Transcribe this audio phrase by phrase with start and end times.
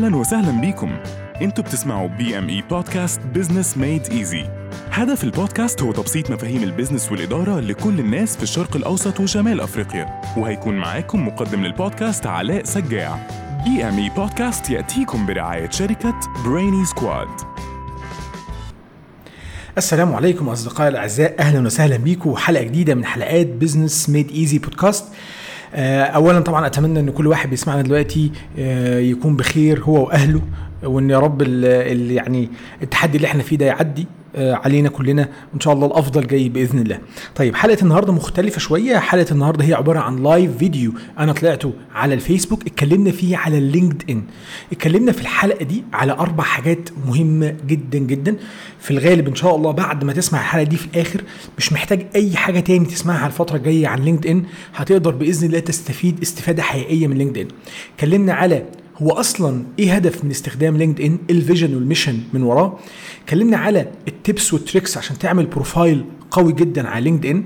[0.00, 0.96] أهلا وسهلا بيكم.
[1.42, 4.44] إنتوا بتسمعوا BME podcast business made easy
[4.90, 10.22] هدف البودكاست هو تبسيط مفاهيم ال business والإدارة لكل الناس في الشرق الأوسط وشمال أفريقيا.
[10.36, 13.26] وهيكون معاكم مقدم للبودكاست علاء سجاع.
[13.64, 17.28] BME podcast يأتيكم برعاية شركة Brainy Squad
[19.78, 21.34] السلام عليكم أصدقائي الأعزاء.
[21.38, 22.36] أهلا وسهلا بيكم.
[22.36, 25.04] حلقة جديدة من حلقات business made easy podcast
[25.74, 30.40] اولا طبعا أتمنى إن كل واحد بيسمعنا دلوقتي آه، يكون بخير هو وأهله
[30.82, 32.48] وإن يا رب يعني
[32.82, 34.02] التحدي اللي إحنا فيه ده يعدي.
[34.02, 36.98] آه، علينا كلنا وان شاء الله الأفضل جاي بإذن الله.
[37.36, 42.14] طيب حلقة النهارده مختلفة شوية، حلقة النهارده هي عبارة عن live video أنا طلعته على
[42.14, 44.22] الفيسبوك اتكلمنا فيه على ال LinkedIn.
[44.72, 48.36] اتكلمنا في الحلقة دي على أربع حاجات مهمة جدا جدا
[48.80, 51.20] في الغالب إن شاء الله بعد ما تسمع الحلقة دي في الآخر
[51.58, 54.42] مش محتاج أي حاجة تاني تسمعها الفترة الجاية عن LinkedIn
[54.74, 57.48] هتقدر بإذن الله تستفيد استفادة حقيقية من LinkedIn.
[57.94, 58.62] اتكلمنا على
[59.02, 62.78] هو أصلا إيه هدف من استخدام LinkedIn ال vision وال mission من وراه.
[63.24, 67.44] اتكلمنا على ال tips وال tricks عشان تعمل profile قوي جدا على LinkedIn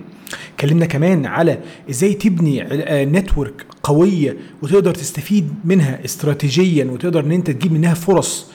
[0.55, 1.58] اتكلمنا كمان على
[1.91, 2.62] إزاي تبني
[3.05, 8.47] network قوية وتقدر تستفيد منها استراتيجيا وتقدر إن أنت تجيب منها فرص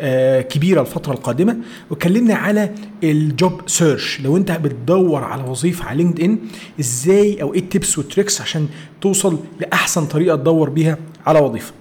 [0.00, 1.56] آه، كبيرة الفترة القادمة.
[1.90, 4.20] واتكلمنا على ال job search.
[4.20, 6.38] لو أنت بتدور على وظيفة على LinkedIn
[6.80, 8.68] إزاي أو إيه ال tips وال tricks عشان
[9.00, 11.72] توصل لأحسن طريقة تدور بيها على وظيفة؟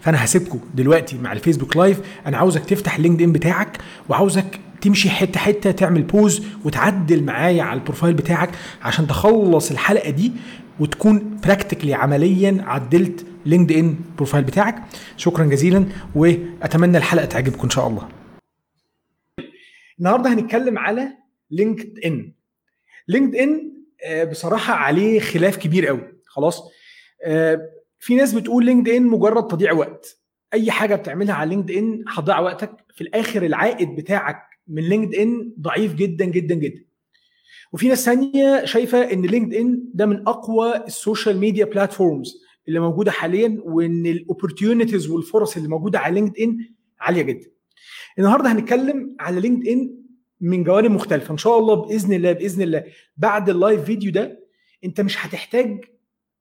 [0.00, 2.00] فأنا هسيبكم دلوقتي مع ال Facebook live.
[2.26, 7.78] أنا عاوزك تفتح ال LinkedIn بتاعك وعاوزك تمشي حتة حتة تعمل pause وتعدل معايا على
[7.80, 8.50] ال profile بتاعك
[8.82, 10.32] عشان تخلص الحلقة دي
[10.80, 14.82] وتكون practically عمليا عدلت LinkedIn profile بتاعك.
[15.16, 18.08] شكرا جزيلا وأتمنى الحلقة تعجبكم إن شاء الله.
[19.98, 21.08] النهارده هنتكلم على
[21.50, 22.32] LinkedIn.
[23.08, 23.72] LinkedIn
[24.30, 26.00] بصراحة عليه خلاف كبير قوي.
[26.26, 26.62] خلاص؟
[27.24, 27.60] آه،
[28.06, 30.20] في ناس بتقول LinkedIn مجرد تضييع وقت.
[30.54, 32.84] أي حاجة بتعملها على LinkedIn هتضيع وقتك.
[32.94, 36.84] في الآخر العائد بتاعك من LinkedIn ضعيف جدا جدا جدا.
[37.72, 42.34] وفي ناس ثانية شايفة إن LinkedIn ده من أقوى ال social media platforms
[42.68, 46.58] اللي موجودة حاليا وإن ال opportunities والفرص اللي موجودة على LinkedIn
[47.00, 47.46] عالية جدا.
[48.18, 49.96] النهارده هنتكلم على LinkedIn
[50.40, 51.32] من جوانب مختلفة.
[51.32, 52.84] إن شاء الله بإذن الله بإذن الله
[53.16, 54.46] بعد ال live video ده
[54.84, 55.84] أنت مش هتحتاج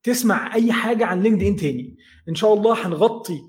[0.05, 1.95] تسمع أي حاجة عن LinkedIn تاني.
[2.29, 3.41] إن شاء الله هنغطي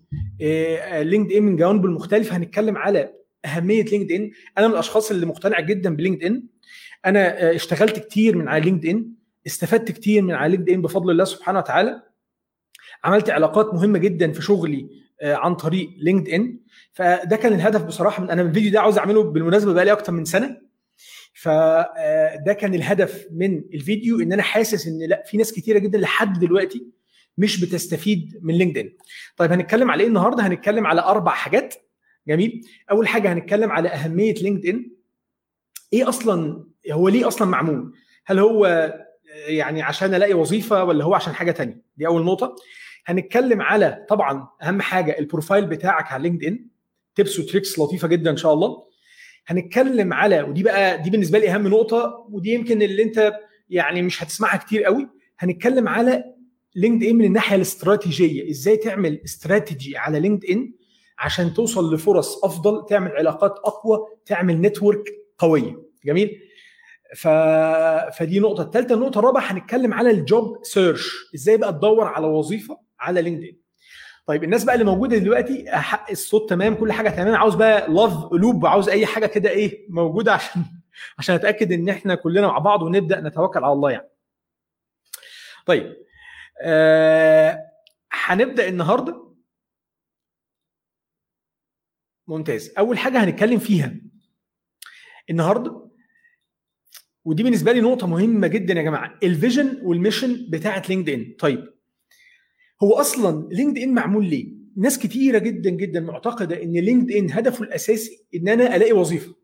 [0.42, 2.36] آه، LinkedIn من جوانبه المختلفة.
[2.36, 3.12] هنتكلم على
[3.44, 6.42] أهمية LinkedIn أنا من الأشخاص اللي مقتنع جدا ب LinkedIn
[7.06, 9.12] أنا آه، اشتغلت كتير من على LinkedIn
[9.46, 12.02] استفدت كتير من على LinkedIn بفضل الله سبحانه وتعالى.
[13.04, 14.88] عملت علاقات مهمة جدا في شغلي
[15.20, 16.58] آه، عن طريق LinkedIn
[16.92, 18.22] فده كان الهدف بصراحة.
[18.22, 20.65] من أنا الفيديو ده عاوز أعمله بالمناسبة بقالي أكتر من سنة.
[21.40, 26.38] فده كان الهدف من الفيديو إن أنا حاسس إن لأ في ناس كتيرة جدا لحد
[26.38, 26.86] دلوقتي
[27.38, 28.92] مش بتستفيد من LinkedIn
[29.36, 31.74] طيب هنتكلم على إيه النهارده؟ هنتكلم على أربع حاجات.
[32.28, 32.60] جميل.
[32.90, 34.90] أول حاجة هنتكلم على أهمية LinkedIn
[35.92, 37.92] إيه أصلا هو ليه أصلا معمول؟
[38.26, 38.92] هل هو
[39.46, 42.56] يعني عشان ألاقي وظيفة ولا هو عشان حاجة تانية؟ دي أول نقطة.
[43.06, 46.66] هنتكلم على طبعا أهم حاجة ال profile بتاعك على LinkedIn tips
[47.14, 48.86] و tricks لطيفة جدا إن شاء الله.
[49.46, 53.32] هنتكلم على ودي بقى دي بالنسبة لي أهم نقطة ودي يمكن اللي أنت
[53.70, 55.08] يعني مش هتسمعها كتير قوي.
[55.38, 56.24] هنتكلم على
[56.76, 58.50] LinkedIn من الناحية الاستراتيجية.
[58.50, 60.72] إزاي تعمل استراتيجي على LinkedIn
[61.18, 65.04] عشان توصل لفرص أفضل تعمل علاقات أقوى تعمل network
[65.38, 66.38] قويه جميل؟
[67.16, 67.28] ف...
[68.18, 68.62] فدي نقطة.
[68.62, 71.12] الثالثه النقطه الرابعة هنتكلم على ال job search.
[71.34, 73.56] إزاي بقى تدور على وظيفة على LinkedIn
[74.26, 78.24] طيب الناس بقى اللي موجودة دلوقتي لحد الصوت تمام كل حاجة تمام عاوز بقى love
[78.24, 80.62] قلوب عاوز أي حاجة كده إيه موجودة عشان
[81.18, 84.08] عشان أتأكد إن إحنا كلنا مع بعض ونبدأ نتوكل على الله يعني.
[85.66, 85.96] طيب
[86.62, 87.66] آه
[88.12, 89.26] هنبدأ النهارده.
[92.28, 92.74] ممتاز.
[92.78, 93.94] أول حاجة هنتكلم فيها
[95.30, 95.90] النهارده
[97.24, 101.75] ودي بالنسبة لي نقطة مهمة جدا يا جماعة ال vision وال mission بتاعت LinkedIn طيب
[102.82, 108.48] هو أصلا LinkedIn معمول ليه؟ ناس كتيرة جدا جدا معتقدة إن LinkedIn هدفه الأساسي إن
[108.48, 109.34] أنا ألاقي وظيفة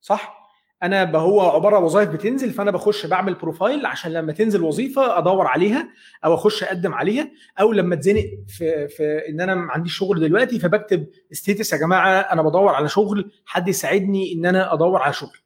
[0.00, 0.36] صح؟
[0.82, 5.88] أنا هو عبارة وظائف بتنزل فأنا بخش بعمل profile عشان لما تنزل وظيفة أدور عليها
[6.24, 7.30] أو أخش أقدم عليها
[7.60, 12.20] أو لما أتزنق في في إن أنا ما عنديش شغل دلوقتي فبكتب status يا جماعة
[12.20, 15.36] أنا بدور على شغل حد يساعدني إن أنا أدور على شغل.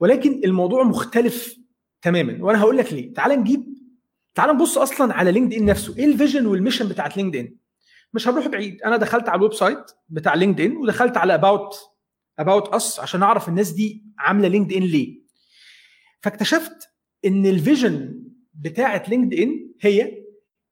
[0.00, 1.56] ولكن الموضوع مختلف
[2.02, 2.44] تماما.
[2.44, 3.14] وأنا هقول لك ليه.
[3.14, 3.73] تعال نجيب
[4.34, 5.96] تعال نبص أصلا على LinkedIn نفسه.
[5.98, 7.56] إيه ال vision وال mission بتاعت LinkedIn
[8.14, 8.82] مش هنروح بعيد.
[8.82, 11.74] أنا دخلت على ال website بتاع LinkedIn ودخلت على about
[12.38, 15.22] about us عشان أعرف الناس دي عاملة LinkedIn ليه.
[16.20, 16.88] فاكتشفت
[17.24, 18.22] إن ال vision
[18.54, 20.24] بتاعت LinkedIn هي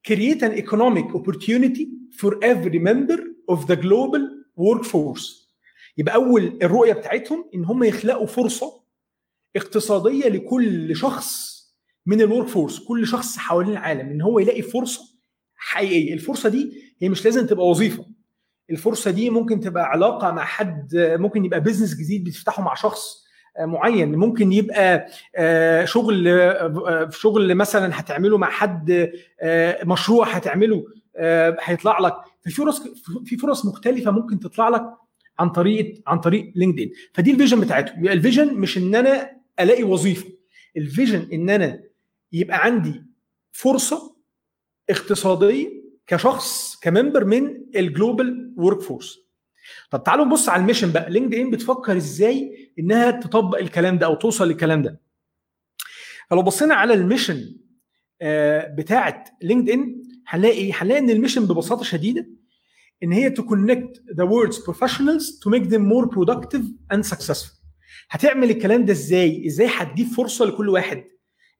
[0.08, 1.87] create an economic opportunity
[2.20, 3.20] for every member
[3.50, 5.53] of the global workforce
[5.99, 8.82] يبقى أول الرؤية بتاعتهم إن هم يخلقوا فرصة
[9.56, 11.52] اقتصادية لكل شخص
[12.07, 15.03] من ال workforce كل شخص حوالين العالم إن هو يلاقي فرصة
[15.57, 16.15] حقيقية.
[16.15, 18.07] الفرصة دي هي مش لازم تبقى وظيفة.
[18.71, 23.23] الفرصة دي ممكن تبقى علاقة مع حد ممكن يبقى business جديد بتفتحه مع شخص
[23.61, 24.15] معين.
[24.15, 25.07] ممكن يبقى
[25.87, 26.29] شغل
[27.11, 29.11] شغل مثلا هتعمله مع حد
[29.85, 30.85] مشروع هتعمله
[31.61, 32.15] هيطلع لك.
[32.43, 32.83] في فرص
[33.25, 34.85] في فرص مختلفة ممكن تطلع لك
[35.39, 38.01] عن طريق عن طريق LinkedIn فدي ال vision بتاعتهم.
[38.01, 40.27] يبقى ال vision مش إن أنا ألاقي وظيفة.
[40.77, 41.81] ال vision إن أنا
[42.32, 43.02] يبقى عندي
[43.52, 44.17] فرصة
[44.90, 49.19] اقتصادية كشخص ك member من ال global workforce
[49.90, 51.11] طب تعالوا نبص على ال mission بقى.
[51.11, 55.00] LinkedIn بتفكر إزاي إنها تطبق الكلام ده أو توصل للكلام ده؟
[56.31, 57.56] فلو بصينا على ال mission
[58.79, 62.26] بتاعه LinkedIn هنلاقي هنلاقي إن ال mission ببساطة شديدة
[63.02, 66.62] إن هي to connect the world's professionals to make them more productive
[66.94, 67.52] and successful.
[68.11, 71.05] هتعمل الكلام ده إزاي؟ إزاي هتجيب فرصة لكل واحد؟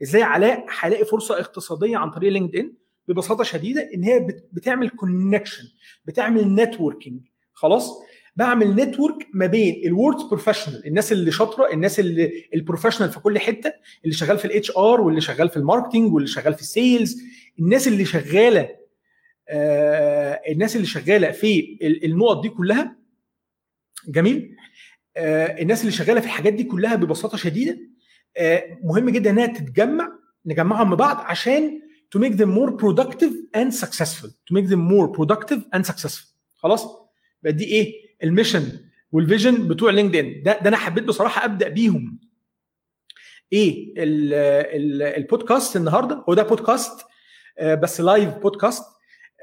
[0.03, 2.73] إزاي علاء هيلاقي فرصة اقتصادية عن طريق LinkedIn
[3.09, 5.65] ببساطة شديدة إن هي بتعمل connection
[6.05, 7.21] بتعمل networking
[7.53, 7.91] خلاص؟
[8.37, 13.21] بعمل network ما بين ال world professionals الناس اللي شاطرة الناس اللي ال professional في
[13.21, 13.73] كل حتة
[14.05, 17.23] اللي شغال في ال HR واللي شغال في ال marketing واللي شغال في ال sales
[17.59, 18.69] الناس اللي شغالة
[19.49, 22.97] آه الناس اللي شغالة في النقط دي كلها.
[24.09, 24.57] جميل؟
[25.17, 27.79] آه الناس اللي شغالة في الحاجات دي كلها ببساطة شديدة
[28.85, 30.09] مهم جدا إنها تتجمع
[30.47, 31.81] نجمعهم مع بعض عشان
[32.17, 34.29] to make them more productive and successful.
[34.29, 36.27] To make them more productive and successful.
[36.57, 36.87] خلاص؟
[37.43, 37.93] بقى دي إيه؟
[38.23, 38.69] ال mission
[39.13, 42.21] وال vision بتوع LinkedIn ده, ده أنا حبيت بصراحة أبدأ بيهم.
[43.53, 46.25] إيه؟ ال ال البودكاست النهارده.
[46.29, 47.01] هو ده بودكاست
[47.59, 48.83] آه بس live podcast.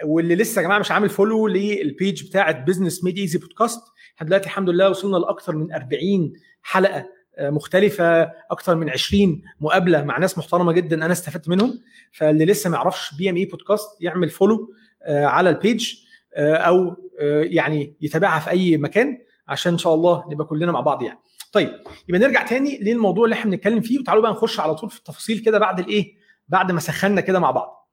[0.05, 3.79] واللي لسه يا جماعة مش عامل follow لل page بتاعة Business Made Easy podcast
[4.15, 7.05] إحنا دلوقتي الحمد لله وصلنا لأكثر من 40 حلقة.
[7.39, 8.21] مختلفة
[8.51, 11.79] أكثر من 20 مقابلة مع ناس محترمة جدا أنا استفدت منهم.
[12.11, 14.73] فاللي لسه ما يعرفش BME podcast يعمل follow
[15.07, 15.93] على ال page
[16.37, 16.95] أو
[17.43, 21.19] يعني يتابعها في أي مكان عشان إن شاء الله نبقى كلنا مع بعض يعني.
[21.53, 21.69] طيب
[22.07, 25.39] يبقى نرجع تاني للموضوع اللي إحنا بنتكلم فيه وتعالوا بقى نخش على طول في التفاصيل
[25.39, 26.13] كده بعد الإيه؟
[26.47, 27.89] بعد ما سخنا كده مع بعض.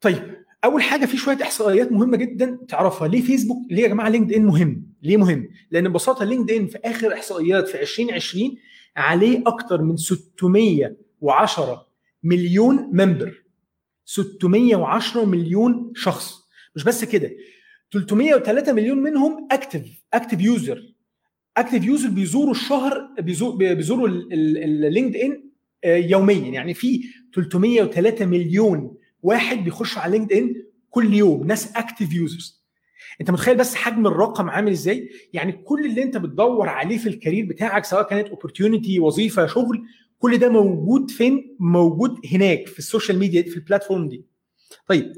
[0.00, 3.08] طيب أول حاجة في شوية إحصائيات مهمة جدا تعرفها.
[3.08, 7.68] ليه فيسبوك ليه يا جماعة LinkedIn مهم؟ ليه مهم؟ لأن ببساطة LinkedIn في آخر إحصائيات
[7.68, 8.56] في 2020
[8.96, 11.86] عليه أكتر من 610
[12.22, 13.42] مليون member.
[14.04, 16.34] 610 مليون شخص.
[16.76, 17.30] مش بس كده
[17.92, 19.82] 303 مليون منهم active
[20.14, 20.82] active user.
[21.56, 23.08] active user بيزوروا الشهر
[23.58, 25.42] بيزوروا ال LinkedIn
[25.84, 26.50] يوميا.
[26.52, 27.02] يعني في
[27.34, 30.54] 303 مليون واحد بيخش على LinkedIn
[30.90, 32.66] كل يوم ناس active users
[33.20, 37.13] انت متخيل بس حجم الرقم عامل إزاي؟ يعني كل اللي انت بتدور عليه في ال
[37.13, 39.82] career بتاعك سواء كانت opportunity وظيفة شغل
[40.18, 44.24] كل ده موجود فين؟ موجود هناك في ال social media في ال platform دي.
[44.88, 45.12] طيب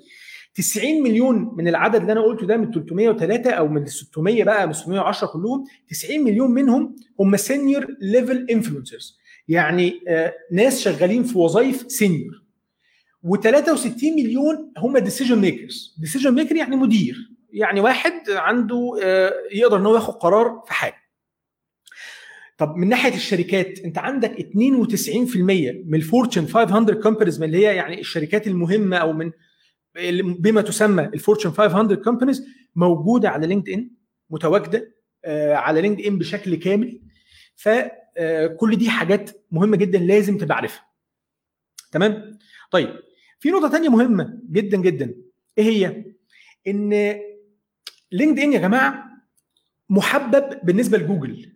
[0.55, 4.73] 90 مليون من العدد اللي أنا قلته ده من 303 أو من 600 بقى من
[4.73, 9.19] 610 كلهم 90 مليون منهم هم senior level influencers
[9.49, 12.43] يعني آه ناس شغالين في وظائف senior
[13.29, 17.17] و63 مليون هم decision makers decision maker يعني مدير.
[17.51, 20.97] يعني واحد عنده آه يقدر إن هو ياخد قرار في حاجة.
[22.59, 25.37] طب من ناحية الشركات أنت عندك 92%
[25.87, 29.31] من ال Fortune 500 companies من اللي هي يعني الشركات المهمة أو من
[30.39, 32.47] بما تسمى ال Fortune 500 companies
[32.77, 33.91] موجودة على LinkedIn
[34.31, 34.95] متواجدة
[35.25, 37.01] آه على LinkedIn بشكل كامل.
[37.57, 40.85] فكل دي حاجات مهمة جدا لازم تبقى عارفها.
[41.93, 42.39] تمام؟
[42.71, 42.89] طيب
[43.41, 45.15] في نقطة تانية مهمة جدا جدا.
[45.59, 46.05] إيه هي؟
[46.67, 47.19] إن
[48.13, 49.09] LinkedIn يا جماعة
[49.89, 51.55] محبب بالنسبة لجوجل.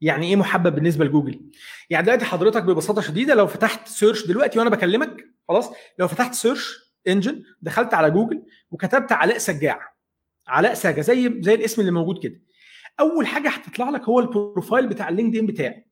[0.00, 1.50] يعني إيه محبب بالنسبة لجوجل؟
[1.90, 6.78] يعني دلوقتي حضرتك ببساطة شديدة لو فتحت search دلوقتي وأنا بكلمك خلاص لو فتحت search
[7.08, 9.94] engine دخلت على جوجل وكتبت علاء سجاع.
[10.48, 12.40] علاء سجاع زي زي الاسم اللي موجود كده.
[13.00, 15.86] أول حاجة هتطلع لك هو ال profile بتاع ال LinkedIn بتاعي.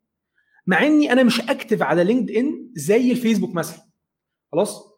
[0.66, 3.80] مع إني أنا مش active على LinkedIn زي الفيسبوك مثلا.
[4.52, 4.95] خلاص؟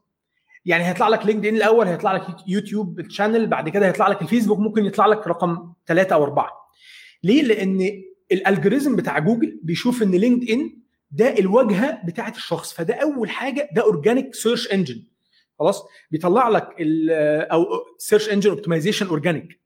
[0.68, 4.58] يعني هيطلع لك LinkedIn الأول هيطلع لك يوتيوب ال channel بعد كده هيطلع لك الفيسبوك
[4.58, 6.50] ممكن يطلع لك رقم ثلاثة أو أربعة.
[7.24, 8.02] ليه؟ لأن
[8.32, 10.78] ال algorithm بتاع جوجل بيشوف إن LinkedIn
[11.10, 15.02] ده الواجهة بتاعة الشخص فده أول حاجة ده organic search engine
[15.58, 16.68] خلاص؟ بيطلع لك
[17.52, 17.66] أو
[17.98, 19.60] search engine optimization organic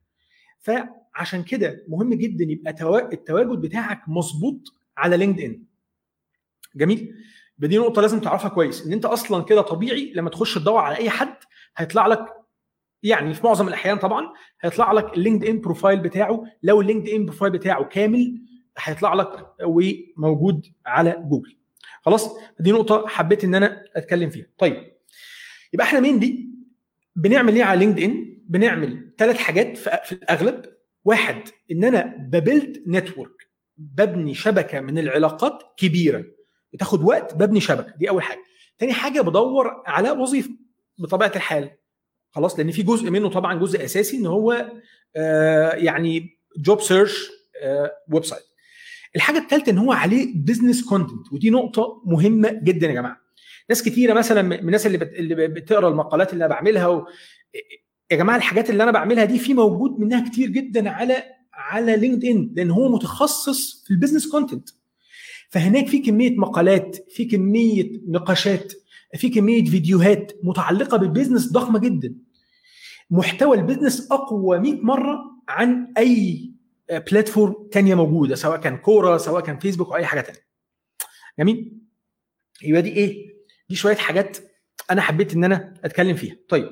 [0.60, 2.70] فعشان كده مهم جدا يبقى
[3.12, 4.60] التواجد بتاعك مظبوط
[4.96, 5.62] على LinkedIn
[6.76, 7.14] جميل؟
[7.58, 11.10] دي نقطة لازم تعرفها كويس إن أنت أصلا كده طبيعي لما تخش تدور على أي
[11.10, 11.34] حد
[11.76, 12.26] هيطلع لك
[13.02, 17.52] يعني في معظم الأحيان طبعا هيطلع لك ال LinkedIn profile بتاعه لو ال LinkedIn profile
[17.52, 18.42] بتاعه كامل
[18.78, 21.56] هيطلع لك وموجود على جوجل.
[22.02, 24.46] خلاص؟ دي نقطة حبيت إن أنا أتكلم فيها.
[24.58, 24.92] طيب
[25.72, 26.50] يبقى إحنا مين دي؟
[27.16, 30.64] بنعمل إيه على LinkedIn بنعمل ثلاث حاجات في الأغلب.
[31.04, 31.36] واحد
[31.72, 36.24] إن أنا ب build network ببني شبكة من العلاقات كبيرة.
[36.72, 37.94] بتاخد وقت ببني شبكة.
[37.96, 38.40] دي أول حاجة.
[38.78, 40.50] تاني حاجة بدور على وظيفة
[40.98, 41.70] بطبيعة الحال.
[42.30, 44.72] خلاص لأن في جزء منه طبعا جزء أساسي إن هو
[45.16, 47.30] آه يعني job search
[48.12, 48.42] website
[49.16, 53.16] الحاجة الثالثة إن هو عليه business content ودي نقطة مهمة جدا يا جماعة.
[53.68, 55.12] ناس كتيرة مثلا من الناس اللي, بت...
[55.12, 57.06] اللي بتقرأ المقالات اللي أنا بعملها و...
[58.10, 62.52] يا جماعة الحاجات اللي أنا بعملها دي في موجود منها كتير جدا على على LinkedIn
[62.56, 64.68] لأن هو متخصص في ال business content
[65.52, 68.72] فهناك في كمية مقالات في كمية نقاشات
[69.16, 72.14] في كمية فيديوهات متعلقة بال business ضخمة جدا.
[73.10, 75.18] محتوى ال business أقوى 100 مرة
[75.48, 76.50] عن أي
[76.90, 80.40] platform تانية موجودة سواء كان Quora سواء كان فيسبوك أو أي حاجة تانية.
[81.38, 81.78] جميل؟
[82.62, 83.26] يبقى دي إيه؟
[83.68, 84.38] دي شوية حاجات
[84.90, 86.36] أنا حبيت إن أنا أتكلم فيها.
[86.48, 86.68] طيب.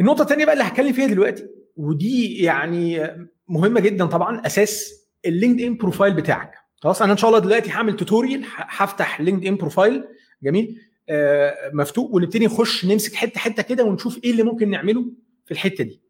[0.00, 1.46] النقطة الثانية بقى اللي هتكلم فيها دلوقتي
[1.76, 3.08] ودي يعني
[3.48, 6.63] مهمة جدا طبعا أساس ال LinkedIn profile بتاعك.
[6.84, 10.04] خلاص أنا إن شاء الله دلوقتي هعمل tutorial هفتح LinkedIn profile
[10.42, 12.10] جميل؟ آه مفتوح.
[12.10, 15.04] ونبتدي نخش نمسك حتة حتة كده ونشوف إيه اللي ممكن نعمله
[15.44, 16.00] في الحتة دي.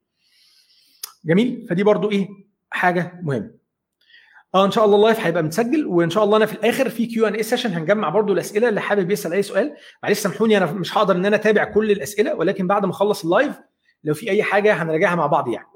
[1.25, 2.29] جميل؟ فدي برضو إيه؟
[2.71, 3.51] حاجة مهمة.
[4.55, 7.07] آه إن شاء الله ال live هيبقى متسجل وإن شاء الله أنا في الآخر في
[7.07, 9.77] Q&A session هنجمع برضو الأسئلة اللي حابب يسأل أي سؤال.
[10.03, 13.31] معلش سامحوني أنا مش هقدر إن أنا أتابع كل الأسئلة ولكن بعد ما أخلص ال
[13.31, 13.55] live
[14.05, 15.67] لو في أي حاجة هنراجعها مع بعض يعني.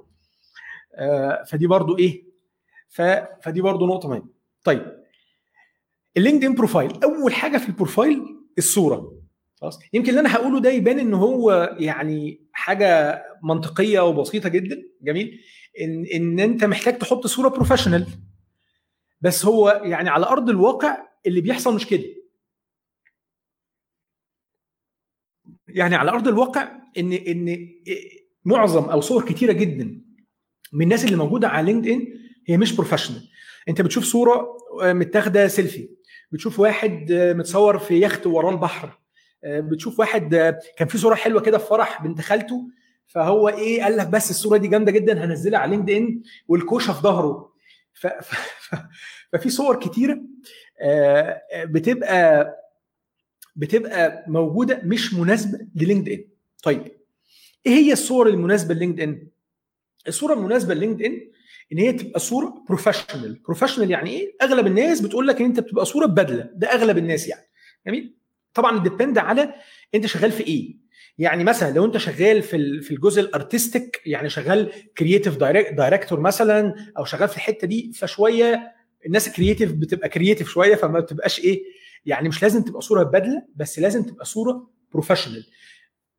[0.95, 2.25] آه فدي برضو إيه؟
[2.89, 3.03] ف...
[3.43, 4.38] فدي برضو نقطة مهمة.
[4.65, 4.99] طيب
[6.17, 8.23] ال LinkedIn profile أول حاجة في ال profile
[8.59, 9.19] الصورة.
[9.61, 15.41] خلاص يمكن اللي أنا هقوله ده يبان إن هو يعني حاجة منطقية وبسيطة جدا جميل
[15.81, 18.07] إن إن أنت محتاج تحط صورة professional
[19.21, 20.97] بس هو يعني على أرض الواقع
[21.27, 22.05] اللي بيحصل مش كده.
[25.69, 27.69] يعني على أرض الواقع إن إن
[28.45, 30.01] معظم أو صور كتيرة جدا
[30.73, 32.07] من الناس اللي موجودة على LinkedIn
[32.47, 33.29] هي مش professional
[33.69, 35.89] انت بتشوف صورة متاخدة سيلفي.
[36.33, 38.99] بتشوف واحد متصور في يخت وراه البحر.
[39.45, 42.69] بتشوف واحد كان في صورة حلوة كده في فرح بنت خالته.
[43.07, 47.53] فهو إيه قال لك بس الصورة دي جامدة جدا هنزلها على LinkedIn والكوشة في ظهره.
[47.95, 48.07] ف...
[48.07, 48.35] ف...
[49.33, 50.21] ففي صور كتيرة
[51.65, 52.55] بتبقى
[53.57, 56.25] بتبقى موجودة مش مناسبة لل LinkedIn
[56.63, 56.83] طيب
[57.67, 59.29] إيه هي الصور المناسبة لل LinkedIn
[60.09, 61.21] الصورة المناسبة لل LinkedIn
[61.73, 65.85] إن هي تبقى صورة professional professional يعني إيه؟ أغلب الناس بتقول لك إن أنت بتبقى
[65.85, 67.43] صورة ببدلة ده أغلب الناس يعني.
[67.87, 68.17] جميل؟
[68.55, 69.55] طبعا depend على
[69.95, 70.77] أنت شغال في إيه.
[71.19, 76.75] يعني مثلا لو أنت شغال في في الجزء ال artistic يعني شغال creative director مثلا
[76.99, 78.73] أو شغال في الحتة دي فشوية
[79.07, 81.63] الناس ال creative بتبقى creative شوية فما بتبقاش إيه
[82.07, 85.47] يعني مش لازم تبقى صورة بدلة بس لازم تبقى صورة professional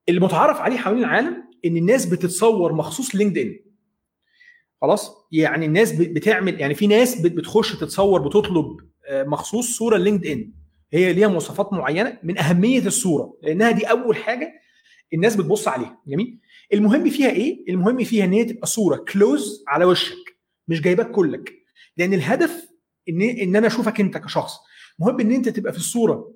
[0.09, 3.59] المتعارف عليه حوالين العالم إن الناس بتتصور مخصوص LinkedIn
[4.81, 8.77] خلاص؟ يعني الناس بتعمل يعني في ناس بتخش تتصور بتطلب
[9.11, 10.51] مخصوص صورة LinkedIn
[10.93, 14.53] هي ليها مواصفات معينة من أهمية الصورة لأنها دي أول حاجة
[15.13, 15.97] الناس بتبص عليها.
[16.07, 16.39] جميل؟
[16.73, 21.53] المهم فيها إيه؟ المهم فيها إن هي تبقى صورة كلوز على وشك مش جايباك كلك.
[21.97, 22.69] لأن الهدف
[23.09, 24.53] إن إن أنا أشوفك أنت كشخص.
[24.99, 26.33] مهم إن أنت تبقى في الصورة.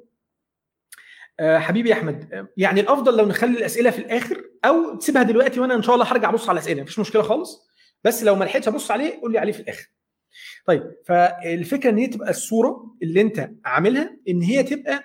[1.39, 5.75] أه حبيبي يا أحمد يعني الأفضل لو نخلي الأسئلة في الآخر أو تسيبها دلوقتي وأنا
[5.75, 7.67] إن شاء الله هرجع أبص على الأسئلة مفيش مشكلة خالص؟
[8.03, 9.87] بس لو ما لحقتش ابص عليه قول لي عليه في الآخر.
[10.65, 15.03] طيب فالفكرة إن هي تبقى الصورة اللي أنت عاملها إن هي تبقى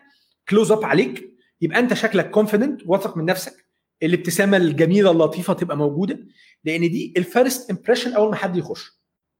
[0.48, 3.66] close up عليك يبقى أنت شكلك confident واثق من نفسك
[4.02, 6.18] الابتسامة الجميلة اللطيفة تبقى موجودة
[6.64, 8.90] لأن دي ال first impression أول ما حد يخش.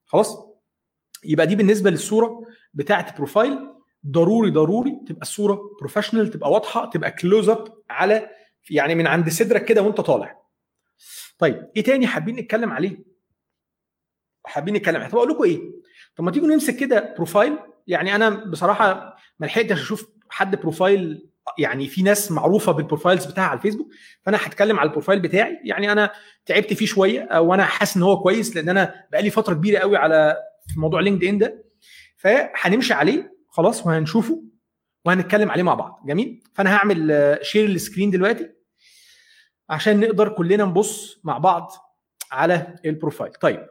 [0.05, 0.39] خلاص؟
[1.25, 2.41] يبقى دي بالنسبة للصورة
[2.75, 3.59] بتاعة profile
[4.07, 8.31] ضروري ضروري تبقى الصورة professional تبقى واضحة تبقى close up على
[8.71, 10.39] يعني من عند صدرك كده وأنت طالع.
[11.39, 13.08] طيب إيه تاني حابين نتكلم عليه؟
[14.49, 15.61] حابين نتكلم طب أقول لكم إيه؟
[16.17, 21.29] طب ما تيجوا نمسك كده profile يعني أنا بصراحة ما لحقتش أشوف حد profile
[21.59, 23.89] يعني في ناس معروفة بال profiles بتاعها على الفيسبوك
[24.23, 25.59] فأنا هتكلم على ال profile بتاعي.
[25.65, 26.13] يعني أنا
[26.47, 30.37] تعبت فيه شوية وأنا حاسس إن هو كويس لأن أنا بقالي فترة كبيرة قوي على
[30.77, 31.65] موضوع LinkedIn ده.
[32.17, 34.43] فهنمشي عليه خلاص وهنشوفه
[35.05, 36.01] وهنتكلم عليه مع بعض.
[36.07, 38.51] جميل؟ فأنا هعمل share ال screen دلوقتي
[39.71, 41.73] عشان نقدر كلنا نبص مع بعض
[42.33, 43.67] على ال profile طيب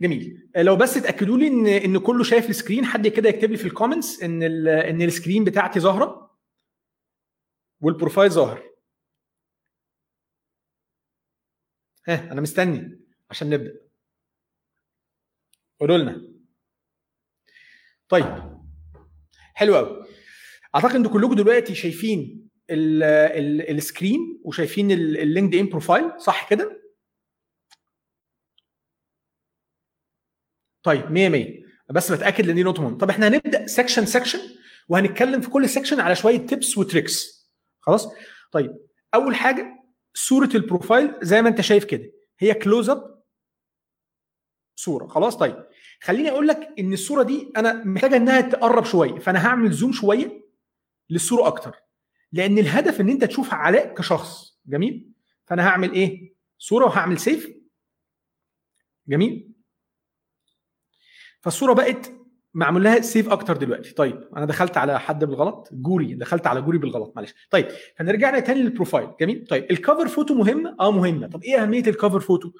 [0.00, 0.50] جميل.
[0.56, 3.64] لو بس اتاكدوا لي ان إن كله شايف ال screen حد كده يكتب لي في
[3.64, 6.38] ال comments إن إن ال screen بتاعتي ظاهرة
[7.80, 8.70] وال profile ظاهر.
[12.08, 13.80] ها أنا مستني عشان نبدأ.
[15.80, 16.30] قولوا لنا.
[18.08, 18.60] طيب.
[19.54, 20.06] حلو قوي
[20.74, 26.50] أعتقد أنتوا كلكم دلوقتي شايفين ال- ال- ال screen وشايفين ال- ال LinkedIn profile صح
[26.50, 26.80] كده؟
[30.82, 32.98] طيب 100 100 بس بتأكد لأن دي نقطة مهمة.
[32.98, 34.40] طب إحنا هنبدأ section section
[34.88, 37.46] وهنتكلم في كل section على شوية tips و tricks
[37.80, 38.08] خلاص؟
[38.52, 38.76] طيب
[39.14, 39.84] أول حاجة
[40.14, 42.12] صورة ال profile زي ما أنت شايف كده.
[42.38, 43.22] هي close up
[44.76, 45.06] صورة.
[45.06, 45.66] خلاص؟ طيب
[46.02, 50.44] خليني أقول لك إن الصورة دي أنا محتاجة إنها تقرب شوية فأنا هعمل zoom شوية
[51.10, 51.76] للصورة أكتر.
[52.32, 54.58] لأن الهدف إن أنت تشوف علاء كشخص.
[54.66, 55.12] جميل؟
[55.46, 57.50] فأنا هعمل إيه؟ صورة وهعمل save
[59.08, 59.49] جميل؟
[61.40, 62.12] فالصورة بقت
[62.54, 63.94] معمول لها save أكتر دلوقتي.
[63.94, 66.14] طيب أنا دخلت على حد بالغلط؟ جوري.
[66.14, 67.34] دخلت على جوري بالغلط معلش.
[67.50, 71.26] طيب فنرجع تاني لل profile جميل؟ طيب ال cover photo مهمة؟ آه مهمة.
[71.26, 72.50] طب إيه أهمية ال cover photo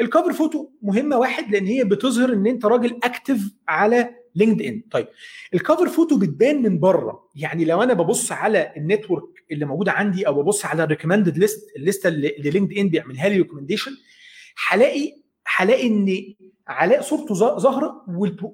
[0.00, 5.06] ال cover photo مهمة واحد لأن هي بتظهر إن أنت راجل active على LinkedIn طيب
[5.54, 7.30] ال cover photo بتبان من بره.
[7.34, 11.38] يعني لو أنا ببص على ال network اللي موجودة عندي أو ببص على ال recommended
[11.38, 13.92] list الليستة اللي اللي LinkedIn بيعملها لي recommendation
[14.68, 15.12] هلاقي
[15.56, 16.06] هلاقي إن
[16.68, 18.04] علاء صورته ظا- ظاهرة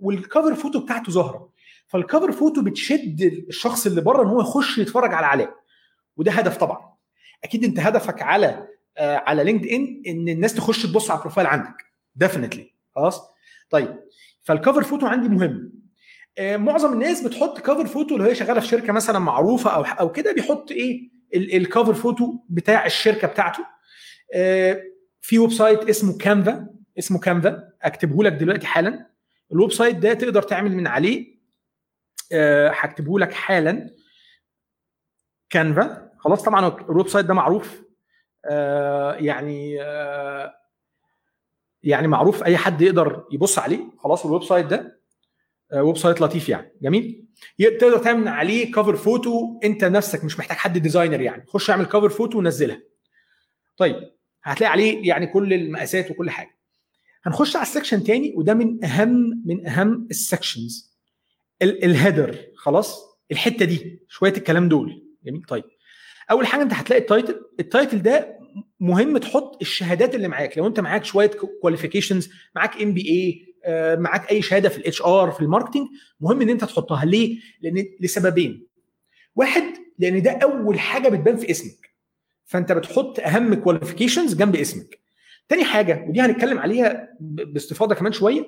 [0.03, 1.53] وال cover photo بتاعته ظاهرة.
[1.87, 5.55] فال cover photo بتشد الشخص اللي بره إن هو يخش يتفرج على علاء.
[6.17, 6.93] وده هدف طبعا.
[7.45, 8.67] أكيد أنت هدفك على
[8.99, 11.75] آه على LinkedIn ان الناس تخش تبص على ال profile عندك.
[12.17, 13.23] definitely خلاص؟
[13.71, 13.97] طيب.
[14.43, 15.73] فال cover photo عندي مهم.
[16.39, 20.13] آه معظم الناس بتحط cover photo اللي هي شغالة في شركة مثلا معروفة أو أو
[20.13, 23.65] كده بيحط إيه؟ ال cover photo بتاع الشركة بتاعته.
[24.35, 24.83] آه
[25.21, 26.67] في website اسمه Canva
[26.99, 29.07] اسمه Canva اكتبه لك دلوقتي حالا.
[29.53, 31.33] ال website ده تقدر تعمل من عليه
[32.33, 33.91] آه، هكتبه لك حالا.
[35.51, 36.11] Canva.
[36.19, 37.83] خلاص طبعا ال website ده معروف
[38.45, 40.55] آه، يعني آه،
[41.83, 42.45] يعني معروف.
[42.45, 43.81] أي حد يقدر يبص عليه.
[43.99, 45.01] خلاص ال website ده
[45.73, 46.73] آه، website لطيف يعني.
[46.83, 47.29] جميل.
[47.59, 51.45] تقدر تعمل عليه cover photo أنت نفسك مش محتاج حد designer يعني.
[51.47, 52.83] خش اعمل cover photo ونزلها.
[53.77, 53.97] طيب
[54.43, 56.62] هتلاقي عليه يعني كل المقاسات وكل حاجة.
[57.25, 60.93] هنخش على ال section تاني وده من أهم من أهم ال sections
[61.63, 63.01] ال header خلاص؟
[63.33, 65.07] الحتة دي شوية الكلام دول.
[65.25, 65.65] جميل؟ طيب.
[66.31, 68.39] أول حاجة أنت هتلاقي ال title ال title ده
[68.81, 70.59] مهم تحط الشهادات اللي معاك.
[70.59, 71.31] لو أنت معاك شوية
[71.63, 73.53] qualifications معاك MBA
[73.97, 75.87] معاك أي شهادة في ال HR في ال marketing
[76.21, 77.05] مهم إن أنت تحطها.
[77.05, 78.67] ليه؟ لأن لسببين.
[79.37, 79.63] واحد
[79.99, 81.93] لأن ده أول حاجة بتبان في اسمك.
[82.45, 85.02] فأنت بتحط أهم qualifications جنب اسمك.
[85.49, 88.47] تاني حاجة ودي هنتكلم عليها باستفاضة كمان شوية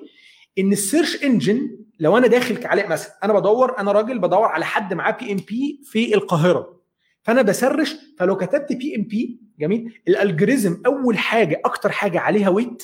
[0.59, 4.65] إن ال search engine لو أنا داخل كعلاء مثلا أنا بدور أنا راجل بدور على
[4.65, 6.81] حد معاه PMP في القاهرة
[7.23, 12.83] فأنا ب search فلو كتبت PMP جميل ال algorithm أول حاجة أكتر حاجة عليها weight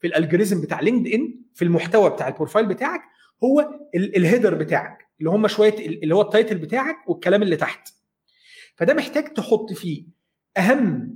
[0.00, 3.00] في ال algorithm بتاع LinkedIn في المحتوى بتاع ال profile بتاعك
[3.44, 3.60] هو
[3.94, 7.56] ال- ال header بتاعك اللي هم شوية ال- اللي هو ال title بتاعك والكلام اللي
[7.56, 7.88] تحت.
[8.76, 10.04] فده محتاج تحط فيه
[10.56, 11.14] أهم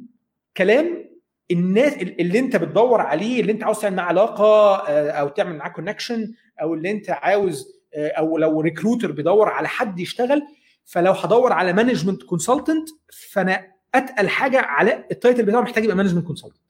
[0.57, 1.14] كلام
[1.51, 5.69] الناس اللي انت بتدور عليه اللي انت عاوز تعمل معاه علاقة آه، أو تعمل معاه
[5.69, 10.43] connection أو اللي انت عاوز آه، أو لو recruiter بيدور على حد يشتغل
[10.85, 12.89] فلو هدور على management consultant
[13.33, 16.63] فأنا أتقل حاجة على ال title بتاعه محتاج يبقى management consultant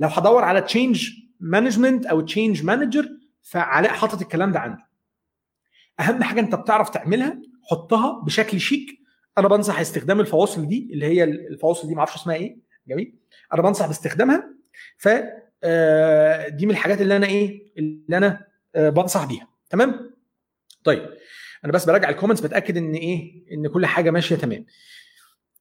[0.00, 3.08] لو هدور على change management أو change manager
[3.42, 4.82] فعلاء حاطط الكلام ده عندي
[6.00, 7.38] أهم حاجة أنت بتعرف تعملها
[7.70, 8.98] حطها بشكل شيك.
[9.38, 12.58] أنا بنصح استخدام الفواصل دي اللي هي الفواصل دي ما أعرفش اسمها إيه.
[12.88, 13.14] جميل.
[13.54, 14.54] أنا بنصح باستخدامها.
[14.98, 15.08] ف
[15.64, 19.48] آه، دي من الحاجات اللي أنا إيه اللي أنا آه، بنصح بيها.
[19.70, 20.10] تمام؟
[20.84, 21.08] طيب
[21.64, 24.66] أنا بس براجع ال comments بتأكد إن إيه إن كل حاجة ماشية تمام.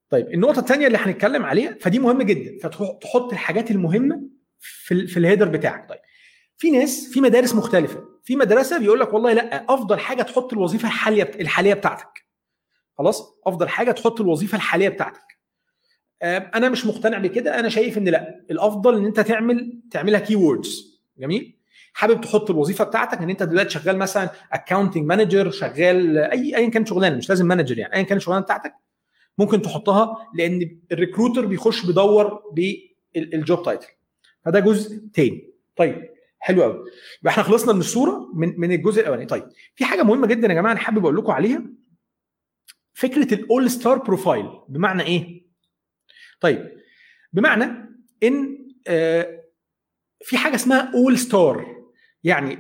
[0.10, 2.58] طيب النقطة الثانية اللي هنتكلم عليها فدي مهمة جدا.
[2.70, 4.22] فتحط الحاجات المهمة
[4.60, 5.90] في ال- في ال header بتاعك.
[5.90, 6.00] طيب
[6.58, 8.04] في ناس في مدارس مختلفة.
[8.24, 12.26] في مدرسة بيقول لك والله لا أفضل حاجة تحط الوظيفة الحالية الحالية بتاعتك.
[12.98, 15.37] خلاص؟ أفضل حاجة تحط الوظيفة الحالية بتاعتك.
[16.24, 17.60] أنا مش مقتنع بكده.
[17.60, 21.54] أنا شايف إن لأ الأفضل إن أنت تعمل تعملها keywords جميل؟
[21.94, 26.86] حابب تحط الوظيفة بتاعتك إن أنت دلوقتي شغال مثلا accounting manager شغال أي ايا كان
[26.86, 28.74] شغلانة مش لازم manager يعني ايا كان الشغلانة بتاعتك.
[29.38, 33.88] ممكن تحطها لأن ال recruiter بيخش بيدور بال job title
[34.46, 35.50] فده جزء تاني.
[35.76, 36.84] طيب حلو قوي
[37.22, 39.26] يبقى إحنا خلصنا من الصورة من من الجزء الأولاني.
[39.26, 39.44] طيب
[39.76, 41.64] في حاجة مهمة جدا يا جماعة أنا حابب أقول لكم عليها.
[42.94, 45.47] فكرة ال all star profile بمعنى إيه؟
[46.40, 46.72] طيب
[47.34, 47.64] بمعنى
[48.24, 49.44] إن آه،
[50.24, 51.78] في حاجة اسمها all star
[52.24, 52.58] يعني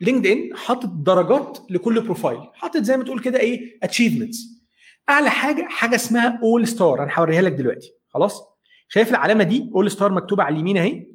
[0.00, 4.38] LinkedIn حاطط درجات لكل profile حاطط زي ما تقول كده إيه achievements
[5.08, 8.42] أعلى حاجة حاجة اسمها all star أنا هوريها لك دلوقتي خلاص؟
[8.88, 11.06] شايف العلامة دي؟ All-Star مكتوبة على اليمين أهي.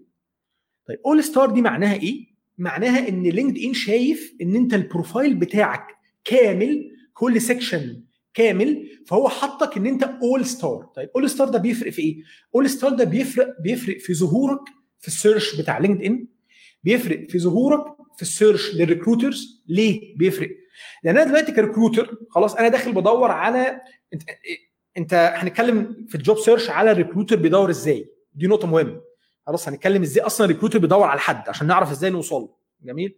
[0.87, 2.25] طيب All-Star دي معناها إيه؟
[2.57, 5.87] معناها إن LinkedIn شايف إن أنت ال profile بتاعك
[6.23, 12.23] كامل كل section كامل فهو حطك إن أنت All-Star طيب All-Star ده بيفرق في إيه؟
[12.55, 14.59] All-Star ده بيفرق بيفرق في ظهورك
[14.99, 16.27] في ال search بتاع LinkedIn
[16.83, 17.83] بيفرق في ظهورك
[18.15, 20.49] في ال search لل recruiters ليه بيفرق؟
[21.03, 23.81] لأن أنا دلوقتي ك recruiter خلاص أنا داخل بدور على
[24.13, 24.23] أنت
[24.97, 29.01] أنت هنتكلم في ال job search على ال recruiter بيدور إزاي؟ دي نقطة مهمة.
[29.47, 32.55] خلاص هنتكلم إزاي أصلا ال recruiter بيدور على حد عشان نعرف إزاي نوصل له.
[32.83, 33.17] جميل؟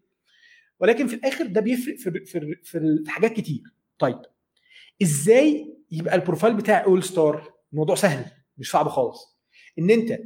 [0.80, 3.64] ولكن في الآخر ده بيفرق في في في حاجات كتير.
[4.00, 4.20] طيب
[5.02, 8.26] إزاي يبقى ال profile بتاعي All-Star الموضوع سهل
[8.58, 9.40] مش صعب خالص.
[9.80, 10.20] ان انت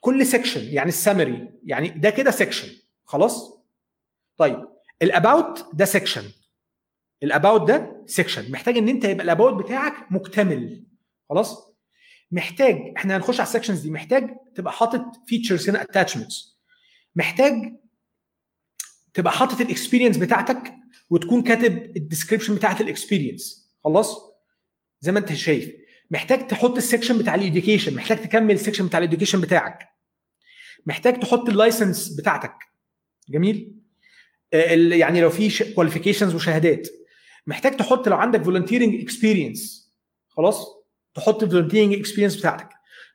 [0.00, 2.68] كل سيكشن يعني السمري يعني ده كده section
[3.04, 3.60] خلاص؟
[4.36, 4.68] طيب
[5.02, 6.24] ال about ده section
[7.22, 10.84] ال about ده section محتاج ان انت يبقى ال about بتاعك مكتمل
[11.28, 11.70] خلاص؟
[12.32, 16.58] محتاج إحنا هنخش على ال sections دي محتاج تبقى حاطط features هنا attachments
[17.16, 17.52] محتاج
[19.14, 20.74] تبقى حاطط ال experience بتاعتك
[21.10, 24.20] وتكون كاتب ال description بتاعت ال experience خلاص
[25.00, 25.72] زي ما انت شايف.
[26.10, 29.88] محتاج تحط ال section بتاع ال education محتاج تكمل ال section بتاع ال education بتاعك.
[30.86, 32.54] محتاج تحط ال license بتاعتك.
[33.28, 33.76] جميل؟
[34.92, 36.88] يعني لو في qualifications وشهادات.
[37.46, 39.92] محتاج تحط لو عندك volunteering experience
[40.28, 40.66] خلاص؟
[41.14, 42.68] تحط ال volunteering experience بتاعتك.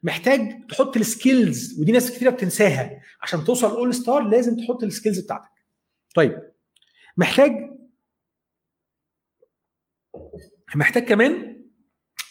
[0.03, 3.01] محتاج تحط ال skills ودي ناس كتيرة بتنساها.
[3.21, 5.51] عشان توصل All-Star لازم تحط ال skills بتاعتك.
[6.15, 6.51] طيب.
[7.17, 7.51] محتاج
[10.75, 11.61] محتاج كمان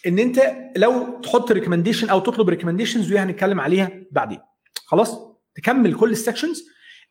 [0.07, 4.40] إن أنت لو تحط recommendation أو تطلب recommendations ودي هنتكلم عليها بعدين.
[4.87, 5.18] خلاص؟
[5.54, 6.64] تكمل كل ال sections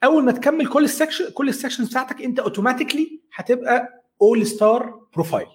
[0.04, 5.48] أول ما تكمل كل ال section كل ال sections بتاعتك أنت automatically هتبقى All-Star profile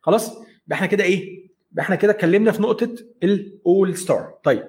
[0.00, 0.32] خلاص؟
[0.72, 1.48] إحنا كده إيه؟
[1.80, 4.68] إحنا كده اتكلمنا في نقطة ال All-Star طيب.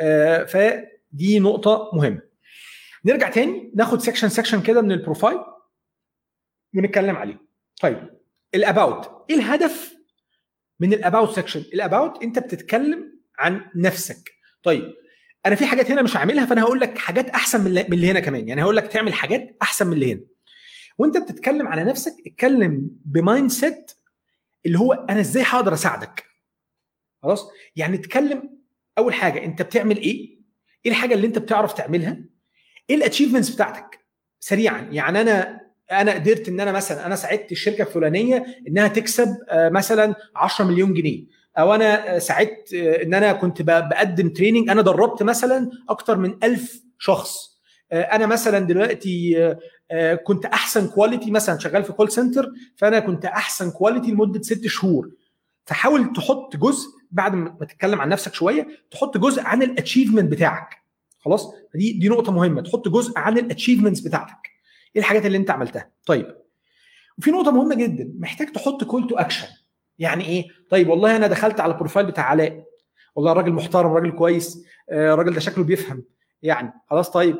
[0.00, 2.22] آه فدي نقطة مهمة.
[3.04, 5.38] نرجع تاني ناخد section section كده من ال profile
[6.76, 7.40] ونتكلم عليه.
[7.82, 8.17] طيب.
[8.54, 9.94] ال about إيه الهدف
[10.80, 14.30] من ال about section ال about أنت بتتكلم عن نفسك.
[14.62, 14.94] طيب
[15.46, 18.48] أنا في حاجات هنا مش هعملها فأنا هقول لك حاجات أحسن من اللي هنا كمان.
[18.48, 20.20] يعني هقول لك تعمل حاجات أحسن من اللي هنا.
[20.98, 23.92] وأنت بتتكلم على نفسك اتكلم ب mindset
[24.66, 26.24] اللي هو أنا إزاي هقدر أساعدك.
[27.22, 28.58] خلاص؟ يعني اتكلم
[28.98, 30.38] أول حاجة أنت بتعمل إيه؟
[30.86, 32.24] إيه الحاجة اللي أنت بتعرف تعملها؟
[32.90, 34.06] إيه ال achievements بتاعتك؟
[34.40, 34.80] سريعا.
[34.92, 35.57] يعني أنا
[35.92, 41.24] أنا قدرت إن أنا مثلا أنا ساعدت الشركة الفلانية إنها تكسب مثلا 10 مليون جنيه.
[41.58, 47.58] أو أنا ساعدت إن أنا كنت بقدم training أنا دربت مثلا أكتر من ألف شخص.
[47.92, 49.56] أنا مثلا دلوقتي
[50.24, 55.10] كنت أحسن quality مثلا شغال في call center فأنا كنت أحسن quality لمدة ست شهور.
[55.66, 60.82] فحاول تحط جزء بعد ما تتكلم عن نفسك شوية تحط جزء عن ال achievement بتاعك.
[61.18, 62.62] خلاص؟ دي دي نقطة مهمة.
[62.62, 64.57] تحط جزء عن ال achievements بتاعتك.
[64.98, 65.90] إيه الحاجات اللي انت عملتها.
[66.06, 66.36] طيب
[67.18, 69.46] وفي نقطة مهمة جدا محتاج تحط call to action
[69.98, 72.64] يعني إيه؟ طيب والله أنا دخلت على ال profile بتاع علاء.
[73.14, 76.04] والله راجل محترم راجل كويس الراجل ده شكله بيفهم.
[76.42, 77.36] يعني خلاص طيب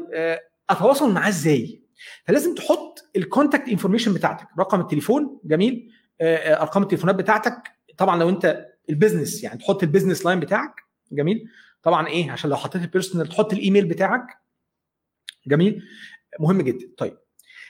[0.70, 1.82] أتواصل معاه إزاي؟
[2.24, 4.46] فلازم تحط ال contact information بتاعتك.
[4.58, 5.92] رقم التليفون جميل.
[6.20, 7.62] أرقام التليفونات بتاعتك.
[7.96, 10.74] طبعا لو أنت ال business يعني تحط ال business line بتاعك.
[11.12, 11.48] جميل.
[11.82, 14.26] طبعا إيه؟ عشان لو حطيت ال personal تحط الايميل بتاعك.
[15.46, 15.82] جميل.
[16.40, 16.88] مهم جدا.
[16.96, 17.18] طيب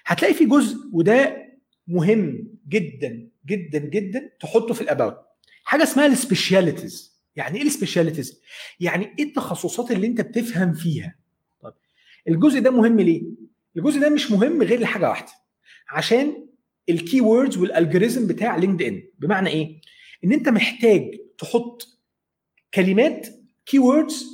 [0.08, 1.48] هتلاقي في جزء وده
[1.86, 5.16] مهم جدا جدا جدا تحطه في ال about
[5.64, 7.18] حاجة اسمها ال specialties.
[7.36, 8.40] يعني إيه ال specialties؟
[8.80, 11.14] يعني إيه التخصصات اللي أنت بتفهم فيها؟
[11.60, 11.72] طيب
[12.28, 13.22] الجزء ده مهم ليه؟
[13.76, 15.32] الجزء ده مش مهم غير لحاجة واحدة
[15.90, 16.46] عشان
[16.88, 19.80] ال keywords وال algorithm بتاع LinkedIn بمعنى إيه؟
[20.24, 21.98] إن أنت محتاج تحط
[22.74, 23.26] كلمات
[23.66, 24.24] keywords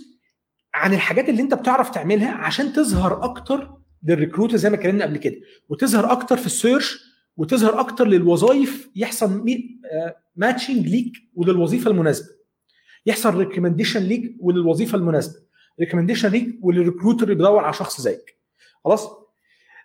[0.74, 5.16] عن الحاجات اللي أنت بتعرف تعملها عشان تظهر أكتر لل recruiter زي ما اتكلمنا قبل
[5.16, 5.36] كده.
[5.68, 9.44] وتظهر أكتر في ال search وتظهر أكتر للوظائف يحصل
[10.36, 12.28] matching ليك وللوظيفة المناسبة.
[13.06, 15.44] يحصل recommendation ليك وللوظيفة المناسبة.
[15.80, 18.38] recommendation ليك ولل recruiter اللي بيدور على شخص زيك.
[18.84, 19.08] خلاص؟